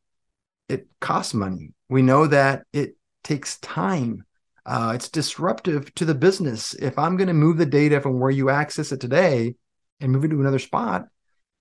it 0.72 0.86
costs 1.00 1.34
money. 1.34 1.72
We 1.88 2.02
know 2.02 2.26
that 2.26 2.64
it 2.72 2.96
takes 3.22 3.58
time. 3.58 4.24
Uh, 4.64 4.92
it's 4.94 5.08
disruptive 5.08 5.94
to 5.96 6.04
the 6.04 6.14
business. 6.14 6.74
If 6.74 6.98
I'm 6.98 7.16
going 7.16 7.28
to 7.28 7.34
move 7.34 7.58
the 7.58 7.66
data 7.66 8.00
from 8.00 8.20
where 8.20 8.30
you 8.30 8.48
access 8.48 8.92
it 8.92 9.00
today 9.00 9.54
and 10.00 10.12
move 10.12 10.24
it 10.24 10.28
to 10.28 10.40
another 10.40 10.58
spot, 10.58 11.06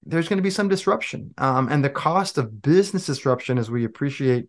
there's 0.03 0.27
going 0.27 0.37
to 0.37 0.43
be 0.43 0.49
some 0.49 0.69
disruption. 0.69 1.33
Um, 1.37 1.67
and 1.69 1.83
the 1.83 1.89
cost 1.89 2.37
of 2.37 2.61
business 2.61 3.05
disruption, 3.05 3.57
as 3.57 3.69
we 3.69 3.85
appreciate 3.85 4.47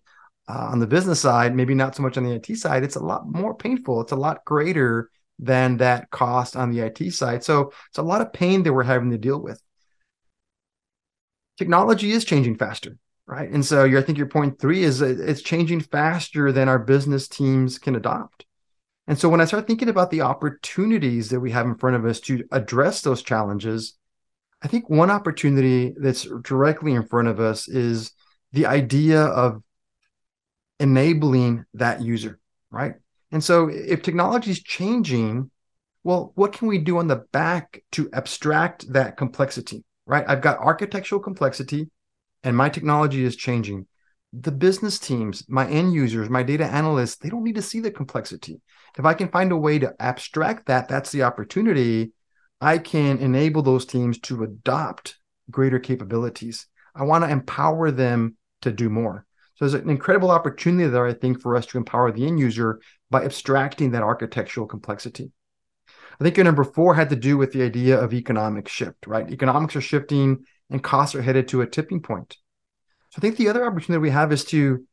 uh, 0.49 0.69
on 0.71 0.79
the 0.79 0.87
business 0.87 1.21
side, 1.21 1.55
maybe 1.55 1.75
not 1.75 1.95
so 1.95 2.03
much 2.03 2.17
on 2.17 2.25
the 2.25 2.35
IT 2.35 2.57
side, 2.57 2.85
it's 2.85 2.97
a 2.97 3.05
lot 3.05 3.27
more 3.27 3.55
painful. 3.55 4.01
It's 4.01 4.13
a 4.13 4.17
lot 4.17 4.45
greater 4.45 5.11
than 5.39 5.79
that 5.79 6.11
cost 6.11 6.57
on 6.57 6.71
the 6.71 6.81
IT 6.81 7.13
side. 7.13 7.43
So 7.43 7.73
it's 7.89 7.99
a 7.99 8.03
lot 8.03 8.21
of 8.21 8.33
pain 8.33 8.63
that 8.63 8.73
we're 8.73 8.83
having 8.85 9.11
to 9.11 9.19
deal 9.19 9.41
with. 9.41 9.61
Technology 11.59 12.13
is 12.13 12.25
changing 12.25 12.57
faster, 12.57 12.97
right? 13.33 13.51
And 13.51 13.65
so 13.65 13.87
I 13.87 14.03
think 14.03 14.19
your 14.19 14.27
point 14.27 14.59
three 14.59 14.83
is 14.83 15.01
it's 15.01 15.41
changing 15.41 15.81
faster 15.81 16.53
than 16.53 16.69
our 16.69 16.79
business 16.79 17.27
teams 17.29 17.79
can 17.79 17.97
adopt. 17.97 18.45
And 19.07 19.19
so 19.19 19.31
when 19.31 19.41
I 19.41 19.47
start 19.47 19.67
thinking 19.67 19.89
about 19.89 20.11
the 20.11 20.21
opportunities 20.21 21.31
that 21.31 21.41
we 21.41 21.51
have 21.53 21.65
in 21.65 21.77
front 21.77 21.97
of 21.97 22.05
us 22.05 22.21
to 22.21 22.45
address 22.53 23.01
those 23.01 23.23
challenges, 23.23 23.95
I 24.61 24.69
think 24.69 24.91
one 24.91 25.11
opportunity 25.11 25.95
that's 25.97 26.29
directly 26.43 26.93
in 26.93 27.07
front 27.07 27.29
of 27.29 27.41
us 27.41 27.69
is 27.69 28.13
the 28.53 28.67
idea 28.67 29.23
of 29.23 29.63
enabling 30.79 31.65
that 31.73 32.03
user, 32.03 32.39
right? 32.71 32.97
And 33.31 33.43
so 33.43 33.69
if 33.69 34.03
technology 34.03 34.51
is 34.51 34.63
changing, 34.63 35.51
well, 36.05 36.33
what 36.35 36.53
can 36.53 36.69
we 36.69 36.77
do 36.77 36.99
on 36.99 37.09
the 37.09 37.25
back 37.33 37.83
to 37.93 38.11
abstract 38.13 38.93
that 38.93 39.17
complexity, 39.17 39.85
right? 40.05 40.25
I've 40.29 40.43
got 40.43 40.59
architectural 40.59 41.23
complexity 41.23 41.89
and 42.45 42.57
my 42.57 42.69
technology 42.69 43.25
is 43.25 43.37
changing. 43.37 43.87
The 44.33 44.53
business 44.53 44.99
teams, 44.99 45.45
my 45.49 45.69
end 45.69 45.93
users, 45.93 46.31
my 46.31 46.43
data 46.43 46.65
analysts, 46.65 47.17
they 47.17 47.29
don't 47.29 47.45
need 47.45 47.57
to 47.57 47.63
see 47.63 47.81
the 47.81 47.91
complexity. 47.91 48.61
If 48.99 49.05
I 49.05 49.15
can 49.15 49.29
find 49.29 49.53
a 49.53 49.57
way 49.57 49.79
to 49.79 49.95
abstract 50.01 50.67
that, 50.67 50.89
that's 50.89 51.13
the 51.13 51.23
opportunity 51.23 52.13
I 52.61 52.79
can 52.79 53.19
enable 53.19 53.63
those 53.63 53.85
teams 53.85 54.19
to 54.21 54.45
adopt 54.45 55.19
greater 55.51 55.79
capabilities. 55.79 56.67
I 56.95 57.03
want 57.05 57.25
to 57.25 57.31
empower 57.31 57.91
them 57.91 58.37
to 58.63 58.71
do 58.71 58.89
more. 58.89 59.27
So 59.57 59.65
there's 59.65 59.83
an 59.83 59.91
incredible 59.91 60.31
opportunity 60.31 60.89
there, 60.89 61.07
I 61.07 61.13
think, 61.13 61.41
for 61.41 61.57
us 61.57 61.67
to 61.67 61.79
empower 61.79 62.13
the 62.13 62.27
end 62.27 62.39
user 62.39 62.81
by 63.11 63.25
abstracting 63.25 63.91
that 63.91 64.03
architectural 64.03 64.67
complexity. 64.67 65.31
I 66.21 66.25
think 66.25 66.37
your 66.37 66.45
number 66.45 66.65
four 66.65 66.95
had 66.95 67.11
to 67.11 67.17
do 67.17 67.37
with 67.37 67.53
the 67.53 67.63
idea 67.63 67.99
of 67.99 68.15
economic 68.15 68.69
shift, 68.69 69.07
right? 69.07 69.31
Economics 69.31 69.77
are 69.77 69.81
shifting 69.81 70.45
and 70.73 70.83
costs 70.83 71.15
are 71.15 71.23
headed 71.23 71.49
to 71.49 71.61
a 71.61 71.67
tipping 71.67 72.01
point. 72.01 72.37
So 73.11 73.19
I 73.19 73.21
think 73.21 73.37
the 73.37 73.49
other 73.49 73.65
opportunity 73.65 74.01
we 74.01 74.11
have 74.11 74.33
is 74.33 74.45
to 74.47 74.85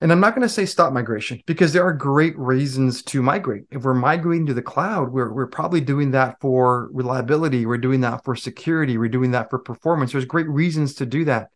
and 0.00 0.12
I'm 0.12 0.20
not 0.20 0.36
going 0.36 0.46
to 0.46 0.52
say 0.52 0.64
stop 0.64 0.92
migration 0.92 1.42
because 1.44 1.72
there 1.72 1.82
are 1.82 1.92
great 1.92 2.38
reasons 2.38 3.02
to 3.04 3.20
migrate. 3.20 3.64
If 3.72 3.82
we're 3.82 3.94
migrating 3.94 4.46
to 4.46 4.54
the 4.54 4.62
cloud, 4.62 5.10
we're, 5.10 5.32
we're 5.32 5.48
probably 5.48 5.80
doing 5.80 6.12
that 6.12 6.40
for 6.40 6.88
reliability. 6.92 7.66
We're 7.66 7.78
doing 7.78 8.02
that 8.02 8.24
for 8.24 8.36
security. 8.36 8.96
We're 8.96 9.08
doing 9.08 9.32
that 9.32 9.50
for 9.50 9.58
performance. 9.58 10.12
There's 10.12 10.24
great 10.24 10.48
reasons 10.48 10.94
to 10.96 11.06
do 11.06 11.24
that. 11.24 11.48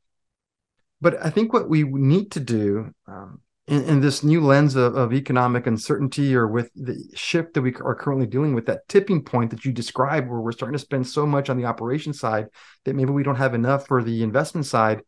But 1.01 1.25
I 1.25 1.31
think 1.31 1.53
what 1.53 1.69
we 1.69 1.85
need 1.85 2.33
to 2.33 2.41
do 2.41 2.93
um, 3.07 3.42
in, 3.69 3.85
in, 3.85 4.01
this 4.01 4.25
new 4.25 4.41
lens 4.41 4.75
of, 4.75 4.97
of 4.97 5.13
economic 5.13 5.67
uncertainty 5.67 6.35
or 6.35 6.49
with 6.49 6.71
the 6.75 7.03
shift 7.15 7.55
that 7.55 7.63
we 7.63 7.75
are 7.77 7.95
currently 7.95 8.27
dealing 8.27 8.55
with, 8.55 8.67
that 8.67 8.89
tipping 8.89 9.23
point 9.23 9.51
that 9.51 9.65
you 9.65 9.73
described, 9.73 10.29
where 10.29 10.41
we're 10.41 10.53
starting 10.53 10.77
to 10.77 10.85
spend 10.85 11.07
so 11.07 11.27
much 11.27 11.49
on 11.49 11.57
the 11.57 11.65
operation 11.65 12.13
side 12.13 12.49
that 12.85 12.97
maybe 12.97 13.11
we 13.11 13.23
don't 13.23 13.37
have 13.37 13.55
enough 13.55 13.87
for 13.87 14.03
the 14.03 14.23
investment 14.23 14.67
side. 14.67 15.03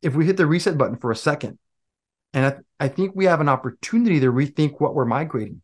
If 0.00 0.14
we 0.14 0.26
hit 0.26 0.36
the 0.36 0.46
reset 0.46 0.78
button 0.78 0.96
for 0.96 1.10
a 1.10 1.16
second 1.16 1.58
and 2.32 2.46
I, 2.46 2.84
I 2.84 2.88
think 2.88 3.12
we 3.14 3.24
have 3.24 3.40
an 3.40 3.48
opportunity 3.48 4.20
to 4.20 4.32
rethink 4.32 4.80
what 4.80 4.94
we're 4.94 5.04
migrating. 5.04 5.62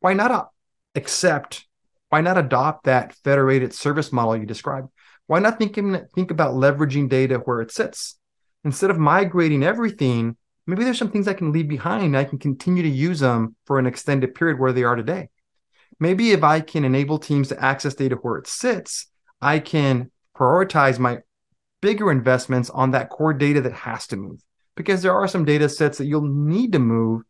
Why 0.00 0.12
not 0.12 0.50
accept, 0.94 1.66
why 2.10 2.20
not 2.20 2.38
adopt 2.38 2.84
that 2.84 3.14
federated 3.24 3.72
service 3.72 4.12
model 4.12 4.36
you 4.36 4.46
described? 4.46 4.88
Why 5.26 5.38
not 5.38 5.58
think, 5.58 5.74
think 5.74 6.30
about 6.30 6.54
leveraging 6.54 7.08
data 7.08 7.38
where 7.38 7.60
it 7.60 7.72
sits? 7.72 8.18
Instead 8.62 8.90
of 8.90 8.98
migrating 8.98 9.62
everything, 9.62 10.36
maybe 10.66 10.84
there's 10.84 10.98
some 10.98 11.10
things 11.10 11.28
I 11.28 11.34
can 11.34 11.52
leave 11.52 11.68
behind. 11.68 12.16
I 12.16 12.24
can 12.24 12.38
continue 12.38 12.82
to 12.82 12.88
use 12.88 13.20
them 13.20 13.56
for 13.66 13.78
an 13.78 13.86
extended 13.86 14.34
period 14.34 14.58
where 14.58 14.72
they 14.72 14.84
are 14.84 14.96
today. 14.96 15.28
Maybe 16.00 16.32
if 16.32 16.42
I 16.42 16.60
can 16.60 16.84
enable 16.84 17.18
teams 17.18 17.48
to 17.48 17.62
access 17.62 17.94
data 17.94 18.16
where 18.16 18.36
it 18.36 18.46
sits, 18.46 19.06
I 19.40 19.58
can 19.58 20.10
prioritize 20.36 20.98
my 20.98 21.18
bigger 21.80 22.10
investments 22.10 22.70
on 22.70 22.92
that 22.92 23.10
core 23.10 23.34
data 23.34 23.60
that 23.60 23.72
has 23.72 24.06
to 24.08 24.16
move 24.16 24.40
because 24.74 25.02
there 25.02 25.12
are 25.12 25.28
some 25.28 25.44
data 25.44 25.68
sets 25.68 25.98
that 25.98 26.06
you'll 26.06 26.22
need 26.22 26.72
to 26.72 26.78
move, 26.78 27.22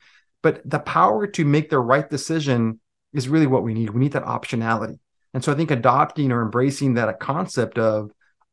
but 0.42 0.62
the 0.64 0.78
power 0.78 1.26
to 1.26 1.44
make 1.44 1.70
the 1.70 1.78
right 1.78 2.08
decision 2.08 2.80
is 3.12 3.28
really 3.28 3.46
what 3.46 3.62
we 3.62 3.74
need. 3.74 3.90
We 3.90 4.00
need 4.00 4.12
that 4.12 4.24
optionality. 4.24 4.98
And 5.34 5.42
so 5.42 5.52
I 5.52 5.56
think 5.56 5.70
adopting 5.70 6.32
or 6.32 6.42
embracing 6.42 6.94
that 6.94 7.18
concept 7.20 7.78
of 7.78 8.10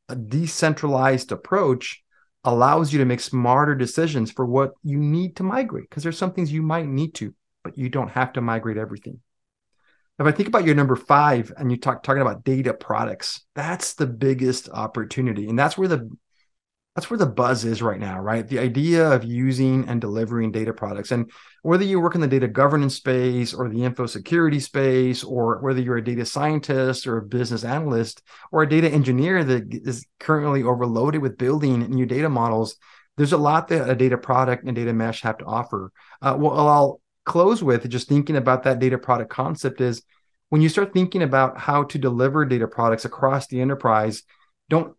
a 0.10 0.16
decentralized 0.16 1.32
approach 1.32 2.01
allows 2.44 2.92
you 2.92 3.00
to 3.00 3.06
make 3.06 3.20
smarter 3.20 3.76
decisions 3.76 4.32
for 4.32 4.46
what 4.46 4.74
you 4.84 4.98
need 4.98 5.36
to 5.36 5.44
migrate 5.44 5.90
because 5.90 6.04
there's 6.04 6.18
some 6.18 6.34
things 6.34 6.52
you 6.52 6.62
might 6.62 6.88
need 6.88 7.14
to, 7.16 7.34
but 7.64 7.78
you 7.78 7.90
don't 7.90 8.10
have 8.10 8.34
to 8.34 8.42
migrate 8.42 8.78
everything. 8.78 9.20
If 10.20 10.28
I 10.28 10.32
think 10.32 10.48
about 10.48 10.66
your 10.66 10.76
number 10.76 10.96
five 10.96 11.52
and 11.58 11.72
you 11.72 11.78
talk 11.78 12.04
talking 12.04 12.22
about 12.22 12.44
data 12.44 12.74
products, 12.74 13.46
that's 13.56 13.94
the 13.94 14.06
biggest 14.06 14.70
opportunity. 14.70 15.48
And 15.50 15.58
that's 15.58 15.78
where 15.78 15.88
the 15.88 16.10
that's 16.96 17.10
where 17.10 17.18
the 17.18 17.26
buzz 17.26 17.64
is 17.64 17.82
right 17.82 18.00
now, 18.00 18.20
right? 18.20 18.46
The 18.46 18.60
idea 18.60 19.10
of 19.10 19.24
using 19.24 19.88
and 19.88 20.02
delivering 20.02 20.52
data 20.52 20.74
products. 20.74 21.12
And 21.12 21.32
whether 21.62 21.86
you 21.86 22.02
work 22.02 22.16
in 22.16 22.22
the 22.22 22.28
data 22.28 22.50
governance 22.50 22.96
space 22.96 23.54
or 23.54 23.70
the 23.70 23.84
info 23.84 24.06
security 24.08 24.60
space, 24.60 25.24
or 25.24 25.60
whether 25.62 25.80
you're 25.80 25.98
a 25.98 26.04
data 26.04 26.26
scientist 26.26 27.08
or 27.08 27.18
a 27.18 27.22
business 27.22 27.64
analyst 27.64 28.22
or 28.52 28.64
a 28.64 28.70
data 28.70 28.90
engineer 28.90 29.42
that 29.44 29.74
is 29.74 30.06
currently 30.20 30.64
overloaded 30.64 31.22
with 31.22 31.38
building 31.38 31.90
new 31.90 32.06
data 32.06 32.28
models, 32.28 32.76
there's 33.16 33.34
a 33.34 33.38
lot 33.38 33.70
that 33.70 33.90
a 33.90 33.96
data 33.96 34.18
product 34.18 34.66
and 34.66 34.76
data 34.76 34.92
mesh 34.92 35.22
have 35.22 35.38
to 35.38 35.46
offer. 35.46 35.94
Uh, 36.22 36.36
well, 36.38 36.68
I'll 36.68 37.02
close 37.24 37.64
with 37.64 37.90
just 37.90 38.10
thinking 38.10 38.36
about 38.36 38.64
that 38.64 38.80
data 38.80 38.98
product 38.98 39.30
concept 39.30 39.80
is 39.80 40.04
when 40.50 40.62
you 40.62 40.68
start 40.68 40.92
thinking 40.92 41.24
about 41.24 41.58
how 41.58 41.84
to 41.84 41.98
deliver 41.98 42.46
data 42.46 42.68
products 42.68 43.06
across 43.06 43.48
the 43.48 43.62
enterprise, 43.62 44.24
don't 44.70 44.96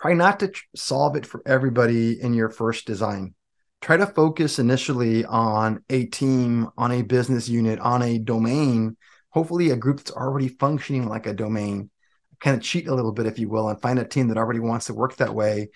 try 0.00 0.14
not 0.14 0.40
to 0.40 0.52
solve 0.76 1.16
it 1.16 1.26
for 1.26 1.42
everybody 1.46 2.20
in 2.20 2.34
your 2.34 2.48
first 2.48 2.86
design. 2.86 3.34
Try 3.80 3.96
to 3.96 4.06
focus 4.06 4.58
initially 4.58 5.24
on 5.24 5.82
a 5.88 6.06
team, 6.06 6.68
on 6.76 6.92
a 6.92 7.02
business 7.02 7.48
unit, 7.48 7.78
on 7.78 8.02
a 8.02 8.18
domain, 8.18 8.96
hopefully 9.30 9.70
a 9.70 9.76
group 9.76 9.98
that's 9.98 10.10
already 10.10 10.48
functioning 10.48 11.08
like 11.08 11.26
a 11.26 11.34
domain. 11.34 11.90
Kind 12.40 12.56
of 12.56 12.62
cheat 12.62 12.88
a 12.88 12.94
little 12.94 13.12
bit, 13.12 13.26
if 13.26 13.38
you 13.38 13.48
will, 13.48 13.68
and 13.68 13.80
find 13.80 13.98
a 13.98 14.04
team 14.04 14.28
that 14.28 14.36
already 14.36 14.60
wants 14.60 14.86
to 14.86 14.94
work 14.94 15.16
that 15.16 15.34
way. 15.34 15.70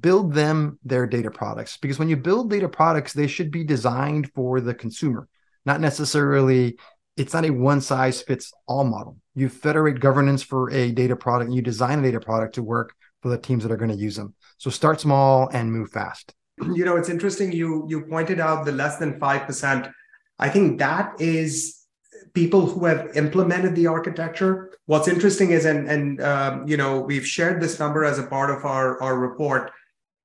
Build 0.00 0.32
them 0.32 0.78
their 0.84 1.06
data 1.06 1.30
products 1.30 1.76
because 1.76 1.98
when 1.98 2.08
you 2.08 2.16
build 2.16 2.50
data 2.50 2.68
products, 2.68 3.12
they 3.12 3.26
should 3.26 3.50
be 3.50 3.64
designed 3.64 4.30
for 4.34 4.60
the 4.60 4.74
consumer, 4.74 5.28
not 5.64 5.80
necessarily 5.80 6.76
it's 7.16 7.32
not 7.32 7.46
a 7.46 7.50
one 7.50 7.80
size 7.80 8.20
fits 8.20 8.52
all 8.66 8.84
model. 8.84 9.16
You 9.34 9.48
federate 9.48 10.00
governance 10.00 10.42
for 10.42 10.70
a 10.70 10.90
data 10.90 11.16
product 11.16 11.46
and 11.46 11.54
you 11.54 11.62
design 11.62 12.00
a 12.00 12.02
data 12.02 12.20
product 12.20 12.56
to 12.56 12.62
work 12.62 12.94
for 13.26 13.30
the 13.30 13.42
teams 13.42 13.64
that 13.64 13.72
are 13.72 13.76
going 13.76 13.90
to 13.90 13.96
use 13.96 14.14
them. 14.14 14.34
So 14.58 14.70
start 14.70 15.00
small 15.00 15.48
and 15.52 15.72
move 15.72 15.90
fast. 15.90 16.32
You 16.74 16.84
know, 16.84 16.96
it's 16.96 17.08
interesting. 17.08 17.50
You 17.50 17.84
you 17.88 18.02
pointed 18.02 18.38
out 18.38 18.64
the 18.64 18.72
less 18.72 18.98
than 18.98 19.18
five 19.18 19.42
percent. 19.48 19.88
I 20.38 20.48
think 20.48 20.78
that 20.78 21.20
is 21.20 21.84
people 22.34 22.66
who 22.66 22.84
have 22.84 23.16
implemented 23.16 23.74
the 23.74 23.88
architecture. 23.88 24.70
What's 24.86 25.08
interesting 25.08 25.50
is, 25.50 25.64
and 25.64 25.90
and 25.90 26.22
um, 26.22 26.68
you 26.68 26.76
know, 26.76 27.00
we've 27.00 27.26
shared 27.26 27.60
this 27.60 27.80
number 27.80 28.04
as 28.04 28.18
a 28.20 28.26
part 28.26 28.50
of 28.50 28.64
our 28.64 29.02
our 29.02 29.18
report. 29.18 29.72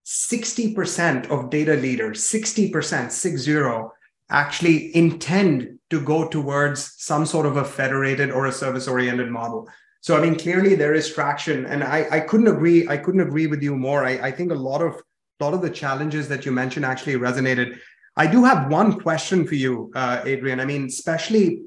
Sixty 0.03 0.73
percent 0.75 1.29
of 1.31 1.49
data 1.49 1.73
leaders, 1.73 2.23
sixty 2.23 2.69
percent, 2.69 3.11
six 3.11 3.41
zero, 3.41 3.93
actually 4.29 4.95
intend 4.95 5.79
to 5.89 5.99
go 5.99 6.27
towards 6.27 6.93
some 6.97 7.25
sort 7.25 7.45
of 7.47 7.57
a 7.57 7.65
federated 7.65 8.29
or 8.29 8.45
a 8.45 8.51
service 8.51 8.87
oriented 8.87 9.29
model. 9.29 9.67
So 10.01 10.17
I 10.17 10.21
mean, 10.21 10.35
clearly 10.35 10.73
there 10.73 10.95
is 10.95 11.13
traction, 11.13 11.65
and 11.67 11.83
I, 11.83 12.07
I 12.11 12.19
couldn't 12.21 12.47
agree. 12.47 12.87
I 12.87 12.97
couldn't 12.97 13.21
agree 13.21 13.45
with 13.45 13.61
you 13.61 13.75
more. 13.75 14.03
I, 14.03 14.13
I 14.13 14.31
think 14.31 14.51
a 14.51 14.55
lot 14.55 14.81
of 14.81 14.95
a 15.39 15.43
lot 15.43 15.53
of 15.53 15.61
the 15.61 15.69
challenges 15.69 16.27
that 16.27 16.45
you 16.45 16.51
mentioned 16.51 16.85
actually 16.85 17.15
resonated. 17.15 17.77
I 18.17 18.27
do 18.27 18.43
have 18.43 18.69
one 18.71 18.99
question 18.99 19.47
for 19.47 19.55
you, 19.55 19.91
uh, 19.95 20.21
Adrian. 20.25 20.59
I 20.59 20.65
mean, 20.65 20.85
especially 20.85 21.61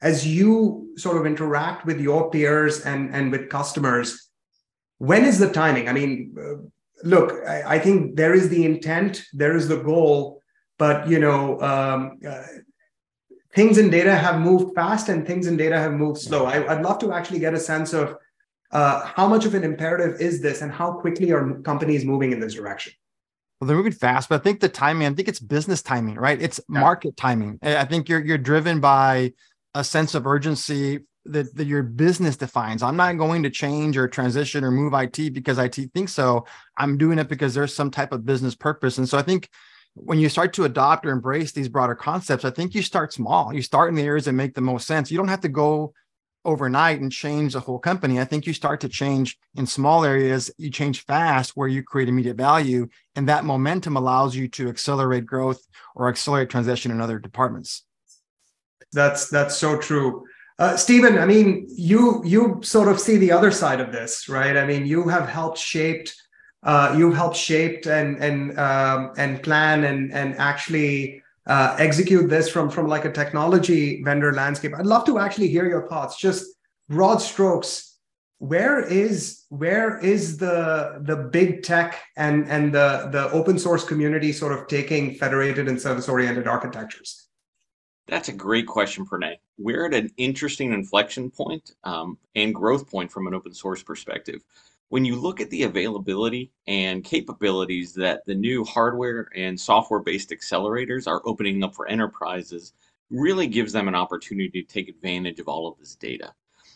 as 0.00 0.26
you 0.26 0.92
sort 0.96 1.18
of 1.18 1.26
interact 1.26 1.84
with 1.84 2.00
your 2.00 2.30
peers 2.30 2.86
and 2.86 3.14
and 3.14 3.30
with 3.30 3.50
customers, 3.50 4.30
when 4.96 5.24
is 5.24 5.38
the 5.38 5.52
timing? 5.52 5.90
I 5.90 5.92
mean, 5.92 6.34
uh, 6.38 6.66
look, 7.04 7.46
I, 7.46 7.74
I, 7.74 7.78
think 7.78 8.16
there 8.16 8.34
is 8.34 8.48
the 8.48 8.64
intent, 8.64 9.24
there 9.34 9.54
is 9.54 9.68
the 9.68 9.82
goal, 9.82 10.40
but 10.78 11.06
you 11.06 11.18
know. 11.18 11.60
Um, 11.60 12.18
uh, 12.26 12.44
things 13.54 13.78
in 13.78 13.90
data 13.90 14.14
have 14.14 14.40
moved 14.40 14.74
fast 14.74 15.08
and 15.08 15.26
things 15.26 15.46
in 15.46 15.56
data 15.56 15.78
have 15.78 15.92
moved 15.92 16.20
slow. 16.20 16.46
I, 16.46 16.60
would 16.60 16.82
love 16.82 16.98
to 17.00 17.12
actually 17.12 17.38
get 17.38 17.54
a 17.54 17.60
sense 17.60 17.92
of 17.92 18.16
uh, 18.70 19.04
how 19.04 19.28
much 19.28 19.44
of 19.44 19.54
an 19.54 19.64
imperative 19.64 20.20
is 20.20 20.40
this 20.40 20.62
and 20.62 20.72
how 20.72 20.92
quickly 20.92 21.32
are 21.32 21.54
companies 21.60 22.04
moving 22.04 22.32
in 22.32 22.40
this 22.40 22.54
direction? 22.54 22.94
Well, 23.60 23.68
they're 23.68 23.76
moving 23.76 23.92
fast, 23.92 24.28
but 24.28 24.40
I 24.40 24.42
think 24.42 24.60
the 24.60 24.68
timing, 24.68 25.06
I 25.06 25.14
think 25.14 25.28
it's 25.28 25.38
business 25.38 25.82
timing, 25.82 26.16
right? 26.16 26.40
It's 26.40 26.60
Yeah. 26.68 26.80
market 26.80 27.16
timing. 27.16 27.58
I 27.62 27.76
I 27.76 27.84
think 27.84 28.08
you're 28.08 28.24
you're 28.24 28.38
driven 28.38 28.80
by 28.80 29.34
a 29.74 29.84
sense 29.84 30.14
of 30.14 30.26
urgency 30.26 31.00
that, 31.26 31.54
that 31.54 31.66
your 31.66 31.82
business 31.82 32.36
defines. 32.36 32.82
I'm 32.82 32.96
not 32.96 33.16
going 33.16 33.44
to 33.44 33.50
change 33.50 33.96
or 33.96 34.08
transition 34.08 34.64
or 34.64 34.70
move 34.70 34.92
IT 34.94 35.32
because 35.32 35.58
IT 35.58 35.76
thinks 35.94 36.12
so. 36.12 36.46
I'm 36.76 36.98
doing 36.98 37.18
it 37.18 37.28
because 37.28 37.54
there's 37.54 37.74
some 37.74 37.90
type 37.90 38.12
of 38.12 38.26
business 38.26 38.54
purpose. 38.56 38.98
And 38.98 39.08
so 39.08 39.16
I 39.18 39.22
think 39.22 39.48
when 39.94 40.18
you 40.18 40.28
start 40.28 40.54
to 40.54 40.64
adopt 40.64 41.04
or 41.04 41.10
embrace 41.10 41.52
these 41.52 41.68
broader 41.68 41.94
concepts, 41.94 42.44
I 42.44 42.50
think 42.50 42.74
you 42.74 42.82
start 42.82 43.12
small. 43.12 43.52
You 43.52 43.62
start 43.62 43.90
in 43.90 43.94
the 43.94 44.02
areas 44.02 44.24
that 44.24 44.32
make 44.32 44.54
the 44.54 44.60
most 44.60 44.86
sense. 44.86 45.10
You 45.10 45.18
don't 45.18 45.28
have 45.28 45.42
to 45.42 45.48
go 45.48 45.92
overnight 46.44 47.00
and 47.00 47.12
change 47.12 47.52
the 47.52 47.60
whole 47.60 47.78
company. 47.78 48.18
I 48.18 48.24
think 48.24 48.46
you 48.46 48.52
start 48.52 48.80
to 48.80 48.88
change 48.88 49.38
in 49.54 49.66
small 49.66 50.04
areas, 50.04 50.50
you 50.58 50.70
change 50.70 51.04
fast 51.04 51.52
where 51.54 51.68
you 51.68 51.82
create 51.82 52.08
immediate 52.08 52.36
value, 52.36 52.88
and 53.14 53.28
that 53.28 53.44
momentum 53.44 53.96
allows 53.96 54.34
you 54.34 54.48
to 54.48 54.68
accelerate 54.68 55.26
growth 55.26 55.64
or 55.94 56.08
accelerate 56.08 56.50
transition 56.50 56.90
in 56.90 57.00
other 57.00 57.18
departments. 57.18 57.84
That's 58.92 59.28
that's 59.28 59.56
so 59.56 59.78
true. 59.78 60.24
Uh, 60.58 60.76
Steven, 60.76 61.18
I 61.18 61.26
mean, 61.26 61.66
you 61.70 62.22
you 62.24 62.60
sort 62.62 62.88
of 62.88 63.00
see 63.00 63.16
the 63.16 63.32
other 63.32 63.50
side 63.50 63.80
of 63.80 63.92
this, 63.92 64.28
right? 64.28 64.56
I 64.56 64.66
mean, 64.66 64.84
you 64.84 65.08
have 65.08 65.28
helped 65.28 65.58
shaped, 65.58 66.14
uh, 66.62 66.94
you've 66.96 67.14
helped 67.14 67.36
shape 67.36 67.86
and 67.86 68.16
and 68.18 68.58
um, 68.58 69.12
and 69.16 69.42
plan 69.42 69.84
and 69.84 70.12
and 70.12 70.36
actually 70.36 71.22
uh, 71.46 71.76
execute 71.78 72.28
this 72.30 72.48
from 72.48 72.70
from 72.70 72.86
like 72.86 73.04
a 73.04 73.12
technology 73.12 74.02
vendor 74.02 74.32
landscape. 74.32 74.72
I'd 74.76 74.86
love 74.86 75.04
to 75.06 75.18
actually 75.18 75.48
hear 75.48 75.68
your 75.68 75.88
thoughts, 75.88 76.16
just 76.16 76.46
broad 76.88 77.18
strokes. 77.18 77.98
Where 78.38 78.80
is 78.80 79.44
where 79.48 79.98
is 79.98 80.36
the 80.36 81.00
the 81.02 81.16
big 81.16 81.62
tech 81.62 82.00
and 82.16 82.48
and 82.48 82.72
the 82.72 83.08
the 83.10 83.30
open 83.30 83.58
source 83.58 83.84
community 83.84 84.32
sort 84.32 84.52
of 84.52 84.66
taking 84.68 85.14
federated 85.14 85.68
and 85.68 85.80
service 85.80 86.08
oriented 86.08 86.46
architectures? 86.46 87.28
That's 88.08 88.28
a 88.28 88.32
great 88.32 88.66
question, 88.66 89.06
Pranay. 89.06 89.36
We're 89.58 89.86
at 89.86 89.94
an 89.94 90.10
interesting 90.16 90.72
inflection 90.72 91.30
point, 91.30 91.72
um, 91.84 92.18
and 92.34 92.52
growth 92.52 92.90
point 92.90 93.12
from 93.12 93.28
an 93.28 93.34
open 93.34 93.54
source 93.54 93.82
perspective. 93.82 94.42
When 94.92 95.06
you 95.06 95.16
look 95.16 95.40
at 95.40 95.48
the 95.48 95.62
availability 95.62 96.52
and 96.66 97.02
capabilities 97.02 97.94
that 97.94 98.26
the 98.26 98.34
new 98.34 98.62
hardware 98.62 99.30
and 99.34 99.58
software-based 99.58 100.28
accelerators 100.28 101.08
are 101.08 101.22
opening 101.24 101.64
up 101.64 101.74
for 101.74 101.88
enterprises, 101.88 102.74
really 103.08 103.46
gives 103.46 103.72
them 103.72 103.88
an 103.88 103.94
opportunity 103.94 104.50
to 104.50 104.68
take 104.68 104.90
advantage 104.90 105.40
of 105.40 105.48
all 105.48 105.66
of 105.66 105.78
this 105.78 105.94
data. 105.94 106.34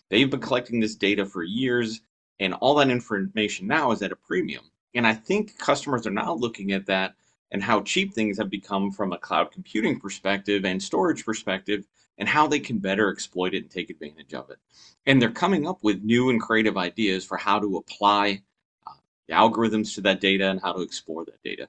They've 0.08 0.30
been 0.30 0.40
collecting 0.40 0.80
this 0.80 0.94
data 0.94 1.26
for 1.26 1.42
years, 1.42 2.00
and 2.40 2.54
all 2.54 2.76
that 2.76 2.88
information 2.88 3.66
now 3.66 3.90
is 3.90 4.00
at 4.00 4.12
a 4.12 4.16
premium. 4.16 4.64
And 4.94 5.06
I 5.06 5.12
think 5.12 5.58
customers 5.58 6.06
are 6.06 6.10
now 6.10 6.32
looking 6.32 6.72
at 6.72 6.86
that 6.86 7.16
and 7.50 7.62
how 7.62 7.82
cheap 7.82 8.14
things 8.14 8.38
have 8.38 8.48
become 8.48 8.92
from 8.92 9.12
a 9.12 9.18
cloud 9.18 9.52
computing 9.52 10.00
perspective 10.00 10.64
and 10.64 10.82
storage 10.82 11.22
perspective, 11.22 11.84
and 12.18 12.28
how 12.28 12.46
they 12.46 12.60
can 12.60 12.78
better 12.78 13.10
exploit 13.10 13.54
it 13.54 13.62
and 13.62 13.70
take 13.70 13.90
advantage 13.90 14.34
of 14.34 14.50
it. 14.50 14.58
And 15.06 15.20
they're 15.20 15.30
coming 15.30 15.66
up 15.66 15.78
with 15.82 16.02
new 16.02 16.30
and 16.30 16.40
creative 16.40 16.76
ideas 16.76 17.24
for 17.24 17.36
how 17.36 17.58
to 17.58 17.76
apply 17.76 18.42
uh, 18.86 18.92
the 19.28 19.34
algorithms 19.34 19.94
to 19.94 20.00
that 20.02 20.20
data 20.20 20.50
and 20.50 20.60
how 20.60 20.72
to 20.72 20.82
explore 20.82 21.24
that 21.24 21.42
data. 21.42 21.68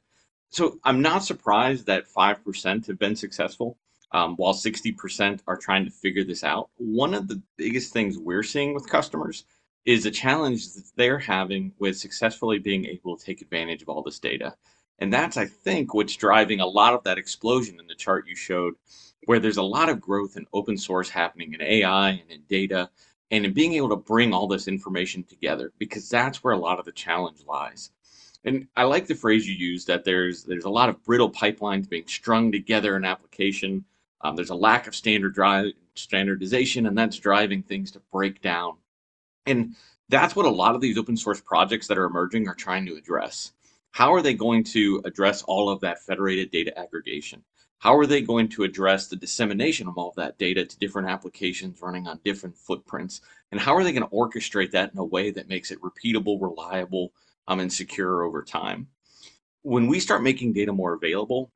So 0.49 0.79
I'm 0.83 1.01
not 1.01 1.23
surprised 1.23 1.85
that 1.87 2.07
5% 2.07 2.87
have 2.87 2.99
been 2.99 3.15
successful, 3.15 3.77
um, 4.11 4.35
while 4.37 4.53
60% 4.53 5.41
are 5.47 5.57
trying 5.57 5.85
to 5.85 5.91
figure 5.91 6.23
this 6.23 6.43
out. 6.43 6.69
One 6.77 7.13
of 7.13 7.27
the 7.27 7.41
biggest 7.57 7.91
things 7.91 8.17
we're 8.17 8.43
seeing 8.43 8.73
with 8.73 8.89
customers 8.89 9.43
is 9.85 10.05
a 10.05 10.11
challenge 10.11 10.73
that 10.73 10.83
they're 10.95 11.19
having 11.19 11.71
with 11.79 11.97
successfully 11.97 12.59
being 12.59 12.85
able 12.85 13.17
to 13.17 13.25
take 13.25 13.41
advantage 13.41 13.81
of 13.81 13.89
all 13.89 14.01
this 14.01 14.19
data. 14.19 14.55
And 14.99 15.13
that's, 15.13 15.37
I 15.37 15.45
think, 15.45 15.93
what's 15.93 16.15
driving 16.15 16.59
a 16.59 16.65
lot 16.65 16.93
of 16.93 17.03
that 17.03 17.17
explosion 17.17 17.79
in 17.79 17.87
the 17.87 17.95
chart 17.95 18.27
you 18.27 18.35
showed, 18.35 18.73
where 19.27 19.39
there's 19.39 19.57
a 19.57 19.61
lot 19.61 19.89
of 19.89 19.99
growth 19.99 20.37
in 20.37 20.47
open 20.53 20.77
source 20.77 21.09
happening 21.09 21.53
in 21.53 21.61
AI 21.61 22.11
and 22.11 22.31
in 22.31 22.41
data, 22.47 22.89
and 23.29 23.45
in 23.45 23.51
being 23.51 23.73
able 23.73 23.89
to 23.89 23.97
bring 23.97 24.33
all 24.33 24.47
this 24.47 24.69
information 24.69 25.21
together, 25.21 25.73
because 25.77 26.09
that's 26.09 26.41
where 26.41 26.53
a 26.53 26.57
lot 26.57 26.79
of 26.79 26.85
the 26.85 26.93
challenge 26.93 27.39
lies. 27.45 27.91
And 28.45 28.69
I 28.77 28.83
like 28.83 29.05
the 29.05 29.15
phrase 29.15 29.45
you 29.45 29.53
used 29.53 29.87
that 29.87 30.05
there's 30.05 30.45
there's 30.45 30.63
a 30.63 30.69
lot 30.69 30.87
of 30.87 31.03
brittle 31.03 31.29
pipelines 31.29 31.89
being 31.89 32.07
strung 32.07 32.53
together 32.53 32.95
in 32.95 33.03
application. 33.03 33.83
Um, 34.21 34.37
there's 34.37 34.49
a 34.49 34.55
lack 34.55 34.87
of 34.87 34.95
standard 34.95 35.33
drive 35.33 35.73
standardization, 35.95 36.85
and 36.85 36.97
that's 36.97 37.19
driving 37.19 37.63
things 37.63 37.91
to 37.91 38.01
break 38.13 38.41
down. 38.41 38.77
And 39.45 39.75
that's 40.07 40.37
what 40.37 40.45
a 40.45 40.49
lot 40.49 40.73
of 40.73 40.79
these 40.79 40.97
open 40.97 41.17
source 41.17 41.41
projects 41.41 41.87
that 41.87 41.97
are 41.97 42.05
emerging 42.05 42.47
are 42.47 42.55
trying 42.55 42.85
to 42.85 42.95
address. 42.95 43.51
How 43.97 44.13
are 44.13 44.21
they 44.21 44.35
going 44.35 44.63
to 44.65 45.01
address 45.05 45.41
all 45.41 45.71
of 45.71 45.79
that 45.79 46.03
federated 46.03 46.51
data 46.51 46.77
aggregation? 46.77 47.43
How 47.79 47.97
are 47.97 48.05
they 48.05 48.21
going 48.21 48.47
to 48.49 48.61
address 48.61 49.07
the 49.07 49.15
dissemination 49.15 49.87
of 49.87 49.97
all 49.97 50.09
of 50.09 50.15
that 50.17 50.37
data 50.37 50.63
to 50.63 50.77
different 50.77 51.09
applications 51.09 51.81
running 51.81 52.05
on 52.05 52.19
different 52.23 52.55
footprints? 52.55 53.21
And 53.51 53.59
how 53.59 53.75
are 53.75 53.83
they 53.83 53.91
going 53.91 54.07
to 54.07 54.15
orchestrate 54.15 54.69
that 54.73 54.91
in 54.93 54.99
a 54.99 55.03
way 55.03 55.31
that 55.31 55.49
makes 55.49 55.71
it 55.71 55.81
repeatable, 55.81 56.39
reliable, 56.39 57.11
um, 57.47 57.59
and 57.59 57.73
secure 57.73 58.21
over 58.21 58.43
time? 58.43 58.87
When 59.63 59.87
we 59.87 59.99
start 59.99 60.21
making 60.21 60.53
data 60.53 60.71
more 60.71 60.93
available, 60.93 61.51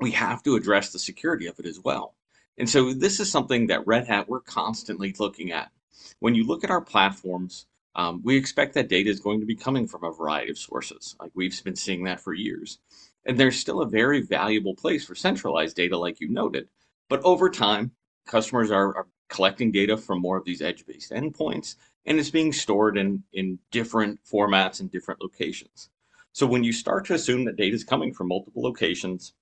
we 0.00 0.12
have 0.12 0.40
to 0.44 0.54
address 0.54 0.92
the 0.92 1.00
security 1.00 1.48
of 1.48 1.58
it 1.58 1.66
as 1.66 1.80
well. 1.80 2.14
And 2.58 2.70
so 2.70 2.92
this 2.92 3.18
is 3.18 3.28
something 3.28 3.66
that 3.66 3.88
Red 3.88 4.06
Hat, 4.06 4.28
we're 4.28 4.38
constantly 4.38 5.16
looking 5.18 5.50
at. 5.50 5.72
When 6.20 6.36
you 6.36 6.46
look 6.46 6.62
at 6.62 6.70
our 6.70 6.80
platforms, 6.80 7.66
um, 7.94 8.20
we 8.24 8.36
expect 8.36 8.74
that 8.74 8.88
data 8.88 9.10
is 9.10 9.20
going 9.20 9.40
to 9.40 9.46
be 9.46 9.56
coming 9.56 9.86
from 9.86 10.04
a 10.04 10.12
variety 10.12 10.50
of 10.50 10.58
sources. 10.58 11.14
Like 11.20 11.30
we've 11.34 11.62
been 11.64 11.76
seeing 11.76 12.04
that 12.04 12.20
for 12.20 12.32
years. 12.32 12.78
And 13.26 13.38
there's 13.38 13.58
still 13.58 13.82
a 13.82 13.88
very 13.88 14.22
valuable 14.22 14.74
place 14.74 15.04
for 15.04 15.14
centralized 15.14 15.76
data, 15.76 15.96
like 15.96 16.20
you 16.20 16.28
noted. 16.28 16.68
But 17.08 17.22
over 17.22 17.50
time, 17.50 17.92
customers 18.26 18.70
are, 18.70 18.96
are 18.96 19.06
collecting 19.28 19.70
data 19.70 19.96
from 19.96 20.20
more 20.20 20.36
of 20.36 20.44
these 20.44 20.62
edge-based 20.62 21.12
endpoints, 21.12 21.76
and 22.06 22.18
it's 22.18 22.30
being 22.30 22.52
stored 22.52 22.98
in, 22.98 23.22
in 23.32 23.58
different 23.70 24.20
formats 24.24 24.80
and 24.80 24.90
different 24.90 25.22
locations. 25.22 25.90
So 26.32 26.46
when 26.46 26.64
you 26.64 26.72
start 26.72 27.06
to 27.06 27.14
assume 27.14 27.44
that 27.44 27.56
data 27.56 27.74
is 27.74 27.84
coming 27.84 28.12
from 28.12 28.28
multiple 28.28 28.62
locations, 28.62 29.34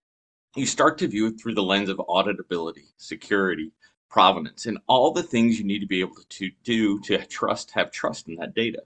you 0.57 0.67
start 0.67 0.99
to 0.99 1.09
view 1.09 1.29
it 1.29 1.41
through 1.41 1.55
the 1.55 1.63
lens 1.63 1.89
of 1.89 1.99
auditability, 1.99 2.89
security, 2.97 3.73
provenance, 4.11 4.67
and 4.67 4.79
all 4.87 5.13
the 5.13 5.23
things 5.23 5.59
you 5.59 5.65
need 5.65 5.79
to 5.79 5.87
be 5.87 6.01
able 6.01 6.17
to 6.29 6.51
do 6.65 7.01
to 7.01 7.25
trust, 7.27 7.71
have 7.71 7.91
trust 7.91 8.29
in 8.29 8.35
that 8.37 8.55
data. 8.55 8.83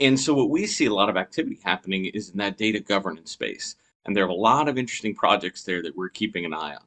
And 0.00 0.18
so 0.18 0.34
what 0.34 0.50
we 0.50 0.66
see 0.66 0.86
a 0.86 0.94
lot 0.94 1.08
of 1.08 1.16
activity 1.16 1.58
happening 1.62 2.06
is 2.06 2.30
in 2.30 2.38
that 2.38 2.58
data 2.58 2.80
governance 2.80 3.30
space. 3.30 3.76
And 4.04 4.16
there 4.16 4.24
are 4.24 4.28
a 4.28 4.34
lot 4.34 4.68
of 4.68 4.78
interesting 4.78 5.14
projects 5.14 5.62
there 5.62 5.82
that 5.82 5.96
we're 5.96 6.08
keeping 6.08 6.44
an 6.44 6.54
eye 6.54 6.74
on. 6.74 6.84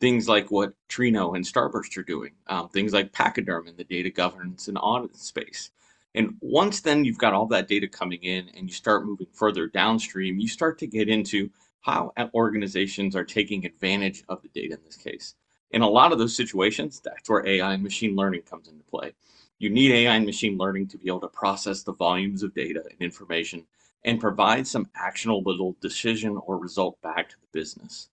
Things 0.00 0.28
like 0.28 0.50
what 0.50 0.74
Trino 0.88 1.34
and 1.34 1.44
Starburst 1.44 1.96
are 1.96 2.02
doing, 2.02 2.32
um, 2.46 2.68
things 2.68 2.92
like 2.92 3.12
Pachyderm 3.12 3.68
in 3.68 3.76
the 3.76 3.84
data 3.84 4.10
governance 4.10 4.68
and 4.68 4.78
audit 4.80 5.16
space. 5.16 5.70
And 6.14 6.36
once 6.40 6.80
then 6.80 7.04
you've 7.04 7.18
got 7.18 7.32
all 7.32 7.46
that 7.46 7.68
data 7.68 7.88
coming 7.88 8.22
in 8.22 8.48
and 8.56 8.68
you 8.68 8.74
start 8.74 9.06
moving 9.06 9.28
further 9.32 9.66
downstream, 9.66 10.38
you 10.38 10.48
start 10.48 10.78
to 10.78 10.86
get 10.86 11.08
into 11.08 11.50
how 11.80 12.12
organizations 12.34 13.16
are 13.16 13.24
taking 13.24 13.64
advantage 13.64 14.24
of 14.28 14.42
the 14.42 14.48
data 14.48 14.74
in 14.74 14.80
this 14.84 14.96
case. 14.96 15.34
In 15.70 15.82
a 15.82 15.88
lot 15.88 16.12
of 16.12 16.18
those 16.18 16.34
situations, 16.34 17.00
that's 17.04 17.28
where 17.28 17.46
AI 17.46 17.74
and 17.74 17.82
machine 17.82 18.16
learning 18.16 18.42
comes 18.42 18.68
into 18.68 18.84
play. 18.84 19.12
You 19.58 19.70
need 19.70 19.92
AI 19.92 20.14
and 20.14 20.24
machine 20.24 20.56
learning 20.56 20.88
to 20.88 20.98
be 20.98 21.08
able 21.08 21.20
to 21.20 21.28
process 21.28 21.82
the 21.82 21.92
volumes 21.92 22.42
of 22.42 22.54
data 22.54 22.82
and 22.90 23.00
information 23.00 23.66
and 24.04 24.20
provide 24.20 24.66
some 24.66 24.88
actionable 24.94 25.76
decision 25.80 26.38
or 26.46 26.58
result 26.58 27.00
back 27.02 27.28
to 27.28 27.36
the 27.40 27.58
business. 27.58 28.08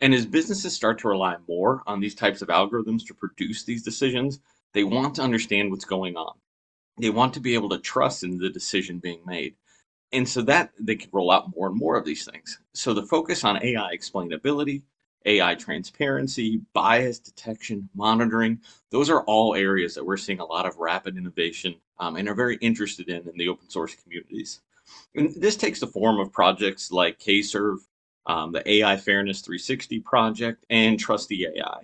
And 0.00 0.12
as 0.14 0.26
businesses 0.26 0.74
start 0.74 0.98
to 1.00 1.08
rely 1.08 1.36
more 1.48 1.82
on 1.86 2.00
these 2.00 2.14
types 2.14 2.42
of 2.42 2.48
algorithms 2.48 3.06
to 3.06 3.14
produce 3.14 3.64
these 3.64 3.82
decisions, 3.82 4.40
they 4.72 4.84
want 4.84 5.14
to 5.16 5.22
understand 5.22 5.70
what's 5.70 5.84
going 5.84 6.16
on. 6.16 6.34
They 6.98 7.10
want 7.10 7.34
to 7.34 7.40
be 7.40 7.54
able 7.54 7.70
to 7.70 7.78
trust 7.78 8.22
in 8.22 8.38
the 8.38 8.50
decision 8.50 8.98
being 8.98 9.20
made. 9.26 9.54
And 10.12 10.28
so 10.28 10.42
that 10.42 10.70
they 10.78 10.94
can 10.94 11.10
roll 11.12 11.30
out 11.30 11.56
more 11.56 11.68
and 11.68 11.76
more 11.76 11.96
of 11.96 12.04
these 12.04 12.24
things. 12.24 12.60
So 12.72 12.92
the 12.92 13.06
focus 13.06 13.42
on 13.44 13.64
AI 13.64 13.96
explainability, 13.96 14.82
AI 15.26 15.54
transparency, 15.54 16.60
bias 16.72 17.18
detection, 17.18 17.88
monitoring, 17.94 18.60
those 18.90 19.10
are 19.10 19.22
all 19.24 19.54
areas 19.54 19.94
that 19.94 20.04
we're 20.04 20.16
seeing 20.16 20.40
a 20.40 20.44
lot 20.44 20.66
of 20.66 20.76
rapid 20.78 21.16
innovation 21.16 21.74
um, 21.98 22.16
and 22.16 22.28
are 22.28 22.34
very 22.34 22.56
interested 22.56 23.08
in 23.08 23.28
in 23.28 23.36
the 23.36 23.48
open 23.48 23.68
source 23.68 23.94
communities. 23.94 24.60
And 25.14 25.34
this 25.36 25.56
takes 25.56 25.80
the 25.80 25.86
form 25.86 26.20
of 26.20 26.32
projects 26.32 26.92
like 26.92 27.18
KServe, 27.18 27.78
um, 28.26 28.52
the 28.52 28.68
AI 28.70 28.96
Fairness 28.96 29.40
360 29.40 30.00
project, 30.00 30.64
and 30.70 30.98
Trusty 30.98 31.46
AI. 31.46 31.80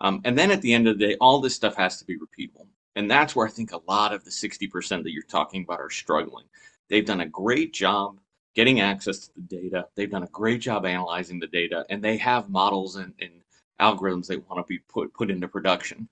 Um, 0.00 0.20
and 0.24 0.36
then 0.36 0.50
at 0.50 0.60
the 0.60 0.74
end 0.74 0.88
of 0.88 0.98
the 0.98 1.06
day, 1.06 1.16
all 1.20 1.40
this 1.40 1.54
stuff 1.54 1.76
has 1.76 1.98
to 1.98 2.04
be 2.04 2.18
repeatable. 2.18 2.66
And 2.96 3.10
that's 3.10 3.34
where 3.34 3.46
I 3.46 3.50
think 3.50 3.72
a 3.72 3.80
lot 3.88 4.12
of 4.12 4.24
the 4.24 4.30
60% 4.30 5.02
that 5.02 5.12
you're 5.12 5.22
talking 5.22 5.62
about 5.62 5.80
are 5.80 5.90
struggling. 5.90 6.44
They've 6.88 7.06
done 7.06 7.20
a 7.20 7.28
great 7.28 7.72
job 7.72 8.18
getting 8.54 8.80
access 8.80 9.20
to 9.20 9.30
the 9.36 9.42
data. 9.42 9.86
They've 9.94 10.10
done 10.10 10.24
a 10.24 10.28
great 10.28 10.60
job 10.60 10.86
analyzing 10.86 11.40
the 11.40 11.46
data, 11.46 11.84
and 11.90 12.02
they 12.02 12.16
have 12.18 12.50
models 12.50 12.96
and, 12.96 13.14
and 13.20 13.32
algorithms 13.80 14.26
they 14.26 14.36
want 14.36 14.58
to 14.58 14.68
be 14.68 14.78
put, 14.78 15.12
put 15.14 15.30
into 15.30 15.48
production. 15.48 16.08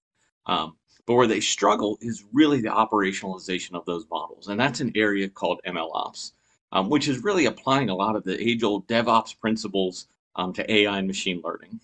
Um, 0.47 0.77
but 1.07 1.15
where 1.15 1.27
they 1.27 1.41
struggle 1.41 1.99
is 2.01 2.25
really 2.33 2.61
the 2.61 2.69
operationalization 2.69 3.75
of 3.75 3.85
those 3.85 4.07
models. 4.11 4.49
And 4.49 4.59
that's 4.61 4.81
an 4.81 4.93
area 4.95 5.29
called 5.29 5.61
MLOps. 5.67 6.33
um, 6.73 6.89
which 6.89 7.09
is 7.09 7.23
really 7.25 7.47
applying 7.47 7.91
a 7.91 7.95
lot 7.95 8.17
of 8.17 8.25
the 8.25 8.41
age 8.41 8.63
old 8.63 8.87
DevOps 8.89 9.39
principles 9.39 10.09
um, 10.37 10.53
to 10.55 10.73
AI 10.73 10.99
and 10.99 11.07
machine 11.07 11.41
learning. 11.45 11.81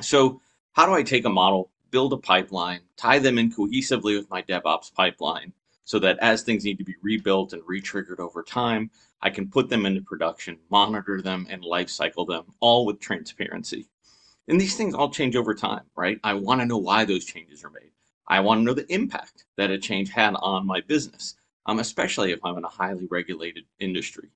So, 0.00 0.40
how 0.72 0.86
do 0.86 0.94
I 0.94 1.02
take 1.02 1.24
a 1.24 1.30
model, 1.30 1.70
build 1.90 2.12
a 2.12 2.16
pipeline, 2.16 2.80
tie 2.96 3.18
them 3.18 3.38
in 3.38 3.52
cohesively 3.52 4.16
with 4.16 4.30
my 4.30 4.42
DevOps 4.42 4.92
pipeline 4.94 5.52
so 5.84 5.98
that 5.98 6.18
as 6.20 6.42
things 6.42 6.64
need 6.64 6.78
to 6.78 6.84
be 6.84 6.94
rebuilt 7.02 7.52
and 7.52 7.62
retriggered 7.62 8.20
over 8.20 8.42
time, 8.42 8.90
I 9.22 9.30
can 9.30 9.50
put 9.50 9.68
them 9.68 9.86
into 9.86 10.00
production, 10.02 10.58
monitor 10.70 11.20
them, 11.20 11.46
and 11.50 11.62
lifecycle 11.62 12.26
them 12.26 12.44
all 12.60 12.86
with 12.86 13.00
transparency. 13.00 13.86
And 14.48 14.60
these 14.60 14.76
things 14.76 14.94
all 14.94 15.10
change 15.10 15.36
over 15.36 15.54
time, 15.54 15.84
right? 15.96 16.18
I 16.24 16.34
want 16.34 16.60
to 16.60 16.66
know 16.66 16.78
why 16.78 17.04
those 17.04 17.24
changes 17.24 17.62
are 17.62 17.70
made. 17.70 17.92
I 18.26 18.40
want 18.40 18.60
to 18.60 18.64
know 18.64 18.74
the 18.74 18.92
impact 18.92 19.44
that 19.56 19.70
a 19.70 19.78
change 19.78 20.10
had 20.10 20.34
on 20.36 20.66
my 20.66 20.80
business, 20.80 21.34
um, 21.66 21.78
especially 21.78 22.32
if 22.32 22.44
I'm 22.44 22.58
in 22.58 22.64
a 22.64 22.68
highly 22.68 23.06
regulated 23.10 23.64
industry. 23.78 24.30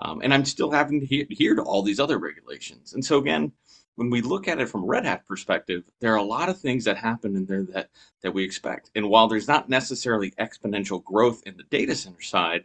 Um, 0.00 0.20
and 0.22 0.32
I'm 0.32 0.44
still 0.44 0.70
having 0.70 1.00
to 1.04 1.20
adhere 1.20 1.54
to 1.56 1.62
all 1.62 1.82
these 1.82 1.98
other 1.98 2.18
regulations. 2.18 2.92
And 2.92 3.04
so 3.04 3.18
again, 3.18 3.52
when 3.96 4.10
we 4.10 4.20
look 4.20 4.46
at 4.46 4.60
it 4.60 4.68
from 4.68 4.84
Red 4.84 5.04
Hat 5.04 5.26
perspective, 5.26 5.82
there 6.00 6.12
are 6.12 6.18
a 6.18 6.22
lot 6.22 6.48
of 6.48 6.60
things 6.60 6.84
that 6.84 6.96
happen 6.96 7.34
in 7.34 7.46
there 7.46 7.64
that 7.64 7.90
that 8.22 8.32
we 8.32 8.44
expect. 8.44 8.92
And 8.94 9.10
while 9.10 9.26
there's 9.26 9.48
not 9.48 9.68
necessarily 9.68 10.30
exponential 10.38 11.02
growth 11.02 11.42
in 11.46 11.56
the 11.56 11.64
data 11.64 11.96
center 11.96 12.20
side, 12.20 12.64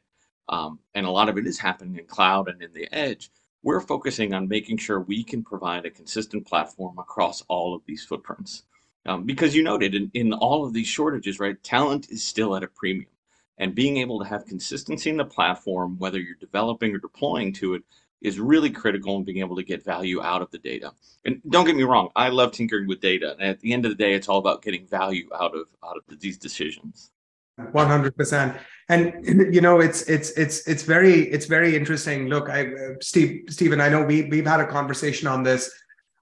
um, 0.50 0.80
and 0.94 1.06
a 1.06 1.12
lot 1.12 1.30
of 1.30 1.38
it 1.38 1.48
is 1.48 1.60
happening 1.60 1.98
in 1.98 2.06
cloud 2.06 2.50
and 2.50 2.62
in 2.62 2.74
the 2.74 2.92
edge, 2.94 3.32
we're 3.64 3.80
focusing 3.80 4.34
on 4.34 4.48
making 4.48 4.78
sure 4.78 5.00
we 5.00 5.24
can 5.24 5.44
provide 5.44 5.86
a 5.86 5.90
consistent 5.90 6.46
platform 6.46 6.98
across 7.00 7.42
all 7.48 7.74
of 7.74 7.82
these 7.86 8.04
footprints. 8.04 8.64
Um, 9.06 9.24
because 9.24 9.56
you 9.56 9.64
noted 9.64 9.96
in, 9.96 10.12
in 10.14 10.34
all 10.34 10.66
of 10.66 10.74
these 10.74 10.88
shortages, 10.88 11.40
right, 11.40 11.62
talent 11.64 12.10
is 12.10 12.24
still 12.24 12.56
at 12.56 12.64
a 12.64 12.68
premium. 12.68 13.10
And 13.58 13.76
being 13.76 13.98
able 13.98 14.20
to 14.20 14.26
have 14.26 14.46
consistency 14.46 15.10
in 15.10 15.18
the 15.18 15.26
platform, 15.26 15.98
whether 16.00 16.20
you're 16.20 16.36
developing 16.36 16.94
or 16.94 16.98
deploying 16.98 17.54
to 17.54 17.76
it, 17.76 17.84
is 18.22 18.40
really 18.40 18.70
critical 18.70 19.18
in 19.18 19.24
being 19.24 19.40
able 19.40 19.58
to 19.58 19.64
get 19.64 19.84
value 19.84 20.22
out 20.22 20.42
of 20.42 20.50
the 20.52 20.58
data. 20.58 20.92
And 21.26 21.42
don't 21.50 21.66
get 21.66 21.76
me 21.76 21.84
wrong, 21.84 22.10
I 22.16 22.30
love 22.30 22.54
tinkering 22.54 22.88
with 22.88 23.02
data. 23.02 23.34
And 23.34 23.50
at 23.50 23.60
the 23.60 23.74
end 23.74 23.86
of 23.86 23.92
the 23.92 23.96
day, 23.96 24.14
it's 24.14 24.30
all 24.30 24.40
about 24.40 24.62
getting 24.62 24.88
value 24.88 25.30
out 25.40 25.54
of 25.56 25.68
out 25.84 25.98
of 25.98 26.20
these 26.20 26.38
decisions. 26.38 27.12
100% 27.60 28.60
and 28.90 29.14
you 29.54 29.62
know 29.62 29.80
it's 29.80 30.02
it's 30.04 30.32
it's 30.32 30.68
it's 30.68 30.84
very 30.84 31.22
it's 31.32 31.46
very 31.46 31.76
interesting. 31.76 32.28
Look 32.28 32.50
i 32.50 32.68
steve 33.02 33.46
Steven 33.50 33.80
i 33.80 33.90
know 33.90 34.04
we 34.04 34.24
we've 34.24 34.46
had 34.46 34.60
a 34.60 34.68
conversation 34.68 35.28
on 35.28 35.44
this. 35.44 35.72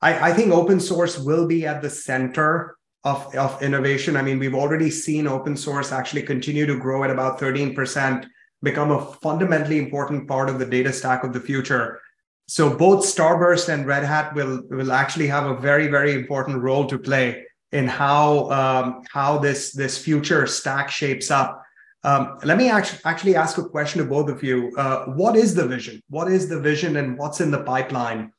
I 0.01 0.29
i 0.29 0.33
think 0.33 0.51
open 0.51 0.79
source 0.79 1.17
will 1.17 1.47
be 1.47 1.65
at 1.65 1.81
the 1.81 1.89
center 1.89 2.77
of 3.03 3.33
of 3.35 3.61
innovation. 3.63 4.15
I 4.15 4.21
mean 4.21 4.39
we've 4.39 4.55
already 4.55 4.91
seen 4.91 5.27
open 5.27 5.57
source 5.57 5.91
actually 5.91 6.23
continue 6.23 6.65
to 6.65 6.77
grow 6.77 7.03
at 7.03 7.09
about 7.09 7.39
13% 7.39 8.27
become 8.63 8.91
a 8.91 9.05
fundamentally 9.23 9.79
important 9.79 10.27
part 10.27 10.47
of 10.47 10.59
the 10.59 10.65
data 10.65 10.93
stack 10.93 11.23
of 11.23 11.33
the 11.33 11.39
future. 11.39 11.99
So 12.47 12.69
both 12.69 13.03
starburst 13.03 13.69
and 13.69 13.87
red 13.87 14.03
hat 14.03 14.35
will 14.35 14.61
will 14.69 14.91
actually 14.91 15.27
have 15.27 15.47
a 15.47 15.57
very 15.57 15.87
very 15.87 16.13
important 16.13 16.61
role 16.61 16.85
to 16.85 16.99
play 16.99 17.43
in 17.71 17.87
how 17.87 18.49
um, 18.51 19.03
how 19.11 19.37
this 19.37 19.71
this 19.71 19.97
future 19.97 20.45
stack 20.47 20.89
shapes 20.89 21.31
up. 21.31 21.63
Um, 22.03 22.39
let 22.43 22.57
me 22.57 22.69
actually 22.69 22.99
actually 23.05 23.35
ask 23.35 23.57
a 23.57 23.63
question 23.63 24.01
to 24.01 24.09
both 24.09 24.29
of 24.29 24.43
you. 24.43 24.71
Uh, 24.77 25.05
what 25.05 25.35
is 25.35 25.53
the 25.53 25.67
vision? 25.67 26.01
What 26.09 26.31
is 26.31 26.49
the 26.49 26.59
vision, 26.59 26.97
and 26.97 27.17
what's 27.17 27.41
in 27.41 27.51
the 27.51 27.63
pipeline? 27.63 28.31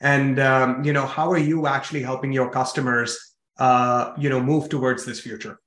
And 0.00 0.40
um, 0.40 0.84
you 0.84 0.92
know, 0.92 1.06
how 1.06 1.30
are 1.30 1.38
you 1.38 1.66
actually 1.66 2.02
helping 2.02 2.32
your 2.32 2.50
customers, 2.50 3.36
uh, 3.58 4.12
you 4.18 4.28
know, 4.28 4.40
move 4.40 4.68
towards 4.68 5.04
this 5.04 5.20
future? 5.20 5.60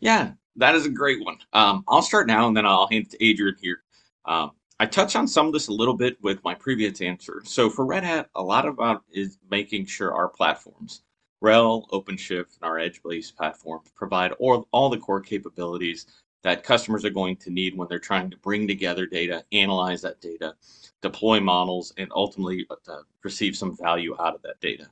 Yeah, 0.00 0.32
that 0.56 0.74
is 0.74 0.86
a 0.86 0.90
great 0.90 1.24
one. 1.24 1.36
Um, 1.52 1.84
I'll 1.88 2.02
start 2.02 2.26
now, 2.26 2.48
and 2.48 2.56
then 2.56 2.66
I'll 2.66 2.88
hand 2.88 3.06
it 3.06 3.10
to 3.10 3.24
Adrian 3.24 3.56
here. 3.60 3.82
Um, 4.24 4.52
I 4.80 4.86
touched 4.86 5.16
on 5.16 5.26
some 5.26 5.48
of 5.48 5.52
this 5.52 5.68
a 5.68 5.72
little 5.72 5.96
bit 5.96 6.16
with 6.22 6.42
my 6.44 6.54
previous 6.54 7.00
answer. 7.00 7.42
So 7.44 7.68
for 7.68 7.84
Red 7.84 8.04
Hat, 8.04 8.28
a 8.36 8.42
lot 8.42 8.66
about 8.66 9.02
is 9.12 9.36
making 9.50 9.86
sure 9.86 10.14
our 10.14 10.28
platforms 10.28 11.02
RHEL, 11.42 11.88
OpenShift, 11.90 12.56
and 12.60 12.62
our 12.62 12.78
edge-based 12.78 13.36
platforms 13.36 13.88
provide 13.94 14.32
all, 14.32 14.66
all 14.72 14.88
the 14.90 14.98
core 14.98 15.20
capabilities 15.20 16.06
that 16.42 16.64
customers 16.64 17.04
are 17.04 17.10
going 17.10 17.36
to 17.36 17.50
need 17.50 17.76
when 17.76 17.88
they're 17.88 17.98
trying 17.98 18.30
to 18.30 18.36
bring 18.38 18.66
together 18.66 19.06
data, 19.06 19.44
analyze 19.52 20.02
that 20.02 20.20
data, 20.20 20.54
deploy 21.02 21.40
models, 21.40 21.92
and 21.96 22.10
ultimately 22.14 22.66
uh, 22.70 23.02
receive 23.22 23.56
some 23.56 23.76
value 23.76 24.16
out 24.20 24.34
of 24.34 24.42
that 24.42 24.60
data. 24.60 24.86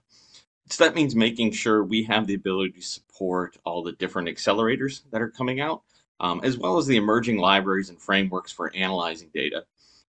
So 0.68 0.84
that 0.84 0.94
means 0.96 1.14
making 1.14 1.52
sure 1.52 1.84
we 1.84 2.02
have 2.04 2.26
the 2.26 2.34
ability 2.34 2.72
to 2.72 2.82
support 2.82 3.56
all 3.64 3.82
the 3.82 3.92
different 3.92 4.28
accelerators 4.28 5.02
that 5.10 5.22
are 5.22 5.30
coming 5.30 5.60
out, 5.60 5.82
um, 6.18 6.40
as 6.42 6.58
well 6.58 6.76
as 6.76 6.86
the 6.86 6.96
emerging 6.96 7.38
libraries 7.38 7.90
and 7.90 8.00
frameworks 8.00 8.50
for 8.50 8.74
analyzing 8.74 9.30
data. 9.32 9.64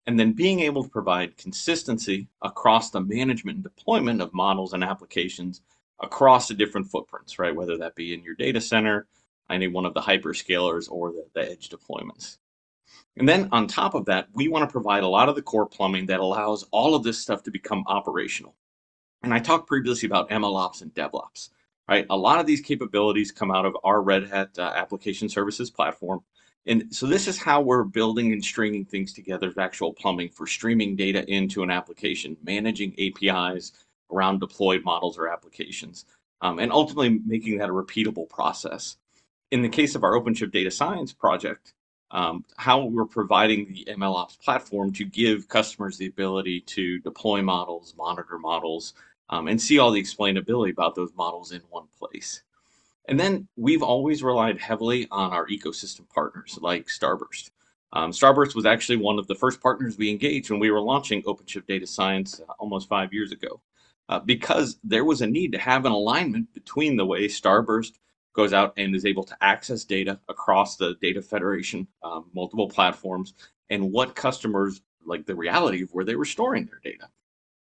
And 0.08 0.20
then 0.20 0.34
being 0.34 0.62
able 0.62 0.84
to 0.84 0.90
provide 0.90 1.36
consistency 1.36 2.28
across 2.42 2.92
the 2.92 3.02
management 3.02 3.56
and 3.58 3.64
deployment 3.64 4.22
of 4.22 4.34
models 4.34 4.74
and 4.74 4.84
applications 4.84 5.62
across 6.02 6.48
the 6.48 6.54
different 6.54 6.88
footprints, 6.88 7.40
right? 7.40 7.56
Whether 7.56 7.78
that 7.78 7.96
be 7.96 8.14
in 8.14 8.24
your 8.24 8.36
data 8.36 8.62
center, 8.62 9.08
any 9.50 9.68
one 9.68 9.86
of 9.86 9.94
the 9.94 10.02
hyperscalers, 10.02 10.90
or 10.90 11.12
the, 11.12 11.26
the 11.34 11.52
edge 11.52 11.70
deployments. 11.70 12.38
And 13.18 13.28
then 13.28 13.50
on 13.52 13.68
top 13.68 13.94
of 13.94 14.06
that, 14.06 14.28
we 14.34 14.48
want 14.48 14.68
to 14.68 14.72
provide 14.72 15.04
a 15.04 15.08
lot 15.08 15.30
of 15.30 15.36
the 15.36 15.42
core 15.42 15.66
plumbing 15.66 16.08
that 16.08 16.20
allows 16.20 16.64
all 16.72 16.96
of 16.96 17.04
this 17.04 17.20
stuff 17.20 17.44
to 17.44 17.52
become 17.52 17.84
operational. 17.88 18.56
And 19.24 19.34
I 19.34 19.40
talked 19.40 19.68
previously 19.68 20.08
about 20.08 20.30
MLOps 20.30 20.82
and 20.82 20.94
DevOps, 20.94 21.50
right? 21.90 22.06
A 22.10 22.18
lot 22.18 22.40
of 22.40 22.46
these 22.46 22.62
capabilities 22.62 23.32
come 23.32 23.52
out 23.52 23.66
of 23.66 23.76
our 23.84 24.02
Red 24.02 24.28
Hat 24.28 24.50
uh, 24.58 24.74
application 24.76 25.30
services 25.30 25.72
platform. 25.72 26.22
And 26.68 26.94
so 26.94 27.06
this 27.06 27.28
is 27.28 27.38
how 27.38 27.62
we're 27.62 27.84
building 27.84 28.34
and 28.34 28.44
stringing 28.44 28.86
things 28.86 29.14
together 29.14 29.54
actual 29.58 29.94
plumbing 29.94 30.30
for 30.30 30.48
streaming 30.48 30.96
data 30.96 31.24
into 31.32 31.64
an 31.64 31.72
application, 31.72 32.38
managing 32.44 32.96
APIs, 33.00 33.72
around 34.12 34.40
deployed 34.40 34.84
models 34.84 35.18
or 35.18 35.28
applications, 35.28 36.06
um, 36.42 36.60
and 36.60 36.72
ultimately 36.72 37.20
making 37.26 37.58
that 37.58 37.70
a 37.70 37.74
repeatable 37.74 38.30
process. 38.30 38.98
In 39.52 39.62
the 39.62 39.70
case 39.70 39.96
of 39.96 40.04
our 40.04 40.14
OpenShift 40.14 40.52
data 40.52 40.72
science 40.72 41.14
project, 41.14 41.74
um, 42.12 42.46
how 42.58 42.86
we're 42.86 43.06
providing 43.06 43.74
the 43.74 43.86
MLOps 43.94 44.40
platform 44.40 44.94
to 44.94 45.06
give 45.06 45.48
customers 45.50 45.98
the 45.98 46.08
ability 46.08 46.62
to 46.62 47.00
deploy 47.00 47.42
models, 47.42 47.94
monitor 47.98 48.38
models, 48.38 48.94
um, 49.30 49.48
and 49.48 49.62
see 49.62 49.80
all 49.80 49.92
the 49.92 50.02
explainability 50.02 50.72
about 50.72 50.96
those 50.96 51.12
models 51.16 51.52
in 51.52 51.62
one 51.70 51.88
place. 51.98 52.44
And 53.08 53.20
then 53.20 53.48
we've 53.56 53.84
always 53.84 54.24
relied 54.24 54.60
heavily 54.60 55.08
on 55.12 55.32
our 55.32 55.48
ecosystem 55.48 56.08
partners 56.10 56.58
like 56.62 56.88
Starburst. 56.88 57.52
Um, 57.94 58.12
Starburst 58.12 58.56
was 58.56 58.66
actually 58.66 58.98
one 58.98 59.20
of 59.20 59.28
the 59.28 59.36
first 59.36 59.62
partners 59.62 59.98
we 59.98 60.10
engaged 60.10 60.50
when 60.50 60.60
we 60.60 60.72
were 60.72 60.82
launching 60.82 61.24
OpenShift 61.24 61.68
Data 61.68 61.88
Science 61.88 62.42
uh, 62.42 62.52
almost 62.60 62.90
five 62.90 63.14
years 63.14 63.32
ago 63.32 63.62
uh, 64.10 64.20
because 64.20 64.78
there 64.84 65.06
was 65.06 65.22
a 65.22 65.28
need 65.28 65.52
to 65.52 65.58
have 65.58 65.86
an 65.86 65.92
alignment 65.92 66.54
between 66.54 66.96
the 66.96 67.06
way 67.06 67.28
Starburst 67.28 67.94
goes 68.34 68.54
out 68.54 68.74
and 68.78 68.96
is 68.96 69.06
able 69.06 69.24
to 69.24 69.38
access 69.42 69.84
data 69.86 70.20
across 70.28 70.76
the 70.78 70.96
data 71.02 71.22
federation, 71.22 71.88
um, 72.04 72.30
multiple 72.34 72.70
platforms, 72.70 73.34
and 73.70 73.92
what 73.92 74.16
customers 74.16 74.82
like 75.06 75.26
the 75.26 75.36
reality 75.36 75.84
of 75.84 75.90
where 75.92 76.06
they 76.06 76.16
were 76.16 76.26
storing 76.26 76.66
their 76.66 76.82
data. 76.84 77.08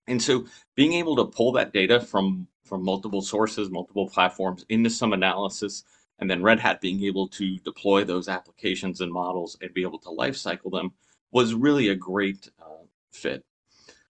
And 0.06 0.20
so 0.20 0.46
being 0.74 0.94
able 0.94 1.16
to 1.16 1.24
pull 1.24 1.52
that 1.52 1.72
data 1.72 2.00
from 2.00 2.46
from 2.64 2.84
multiple 2.84 3.22
sources, 3.22 3.70
multiple 3.70 4.08
platforms 4.08 4.64
into 4.68 4.88
some 4.88 5.12
analysis, 5.12 5.84
and 6.18 6.30
then 6.30 6.42
Red 6.42 6.60
Hat 6.60 6.80
being 6.80 7.02
able 7.04 7.28
to 7.28 7.58
deploy 7.58 8.04
those 8.04 8.28
applications 8.28 9.00
and 9.00 9.12
models 9.12 9.58
and 9.60 9.74
be 9.74 9.82
able 9.82 9.98
to 9.98 10.08
lifecycle 10.08 10.70
them 10.70 10.92
was 11.32 11.54
really 11.54 11.88
a 11.88 11.96
great 11.96 12.48
uh, 12.60 12.84
fit. 13.10 13.44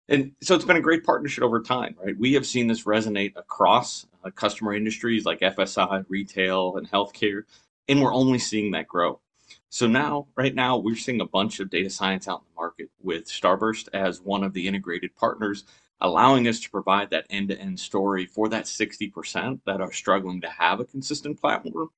And 0.08 0.32
so 0.42 0.54
it's 0.54 0.64
been 0.64 0.76
a 0.76 0.80
great 0.80 1.04
partnership 1.04 1.44
over 1.44 1.60
time, 1.60 1.96
right? 2.02 2.18
We 2.18 2.34
have 2.34 2.46
seen 2.46 2.66
this 2.66 2.84
resonate 2.84 3.36
across 3.36 4.06
uh, 4.24 4.30
customer 4.30 4.74
industries 4.74 5.24
like 5.24 5.40
FSI, 5.40 6.04
retail, 6.08 6.76
and 6.76 6.90
healthcare, 6.90 7.44
and 7.88 8.02
we're 8.02 8.14
only 8.14 8.38
seeing 8.38 8.72
that 8.72 8.88
grow. 8.88 9.20
So 9.68 9.86
now, 9.86 10.26
right 10.36 10.54
now, 10.54 10.76
we're 10.76 10.96
seeing 10.96 11.20
a 11.20 11.26
bunch 11.26 11.60
of 11.60 11.70
data 11.70 11.88
science 11.88 12.28
out 12.28 12.40
in 12.40 12.46
the 12.52 12.60
market 12.60 12.90
with 13.00 13.26
Starburst 13.26 13.88
as 13.94 14.20
one 14.20 14.44
of 14.44 14.52
the 14.52 14.66
integrated 14.68 15.14
partners, 15.16 15.64
allowing 16.00 16.48
us 16.48 16.60
to 16.60 16.70
provide 16.70 17.10
that 17.10 17.26
end-to-end 17.30 17.78
story 17.78 18.26
for 18.26 18.48
that 18.48 18.64
60% 18.64 19.60
that 19.66 19.80
are 19.80 19.92
struggling 19.92 20.40
to 20.40 20.48
have 20.48 20.80
a 20.80 20.84
consistent 20.84 21.40
platform 21.40 21.88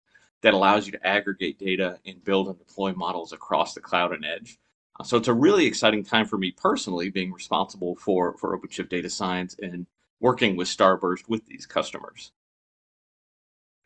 that 0.43 0.55
allows 0.55 0.87
you 0.87 0.93
to 0.93 1.07
aggregate 1.07 1.59
data 1.59 1.99
and 2.05 2.23
build 2.23 2.49
and 2.49 2.59
deploy 2.59 2.93
models 2.93 3.33
across 3.33 3.75
the 3.75 3.81
cloud 3.81 4.13
and 4.13 4.25
edge. 4.25 4.59
So 5.03 5.17
it's 5.17 5.29
a 5.29 5.35
really 5.35 5.67
exciting 5.67 6.05
time 6.05 6.27
for 6.27 6.39
me 6.39 6.53
personally, 6.53 7.11
being 7.11 7.33
responsible 7.33 7.97
for 7.97 8.37
for 8.39 8.57
OpenShift 8.57 8.89
data 8.89 9.11
science 9.11 9.57
and 9.61 9.87
working 10.21 10.57
with 10.57 10.69
Starburst 10.69 11.29
with 11.29 11.45
these 11.47 11.67
customers. 11.67 12.31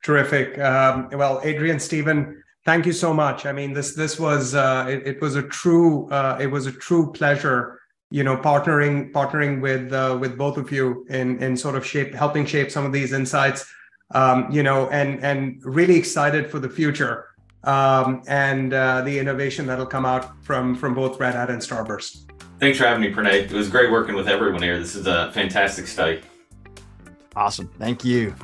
Terrific. 0.05 0.59
Um, 0.59 1.09
well, 1.13 1.41
Adrian, 1.43 1.81
Steven, 1.81 2.43
thank 2.65 2.87
you 2.87 2.93
so 2.93 3.15
much. 3.15 3.47
I 3.47 3.53
mean, 3.53 3.73
this 3.73 3.95
this 3.95 4.21
was 4.21 4.55
uh, 4.55 4.87
it, 4.89 5.07
it, 5.07 5.23
was 5.23 5.35
a 5.35 5.43
true 5.43 6.09
uh, 6.11 6.39
it 6.41 6.47
was 6.47 6.67
a 6.67 6.73
true 6.73 7.11
pleasure, 7.13 7.81
you 8.11 8.23
know, 8.23 8.37
partnering 8.37 9.11
partnering 9.11 9.63
with 9.63 9.93
uh, 9.93 10.17
with 10.21 10.37
both 10.37 10.59
of 10.59 10.71
you 10.71 11.07
in 11.09 11.43
in 11.43 11.57
sort 11.57 11.75
of 11.75 11.87
shape 11.87 12.15
helping 12.15 12.45
shape 12.45 12.71
some 12.71 12.85
of 12.85 12.93
these 12.93 13.15
insights. 13.15 13.67
Um, 14.15 14.51
you 14.51 14.63
know, 14.63 14.89
and 14.91 15.25
and 15.25 15.61
really 15.65 15.97
excited 15.97 16.51
for 16.51 16.59
the 16.59 16.69
future 16.69 17.29
um, 17.65 18.23
and 18.29 18.73
uh, 18.73 19.03
the 19.03 19.19
innovation 19.19 19.67
that'll 19.67 19.87
come 19.87 20.07
out 20.07 20.43
from 20.45 20.75
from 20.75 20.95
both 20.95 21.19
Red 21.21 21.35
Hat 21.35 21.51
and 21.51 21.61
Starburst. 21.61 22.25
Thanks 22.59 22.79
for 22.79 22.85
having 22.85 23.03
me, 23.03 23.13
Pranay. 23.13 23.45
It 23.45 23.53
was 23.53 23.69
great 23.69 23.91
working 23.91 24.15
with 24.17 24.29
everyone 24.29 24.63
here. 24.63 24.79
This 24.79 24.97
is 24.97 25.07
a 25.07 25.31
fantastic 25.33 25.87
study. 25.87 26.21
Awesome. 27.37 27.69
Thank 27.79 28.05
you. 28.05 28.35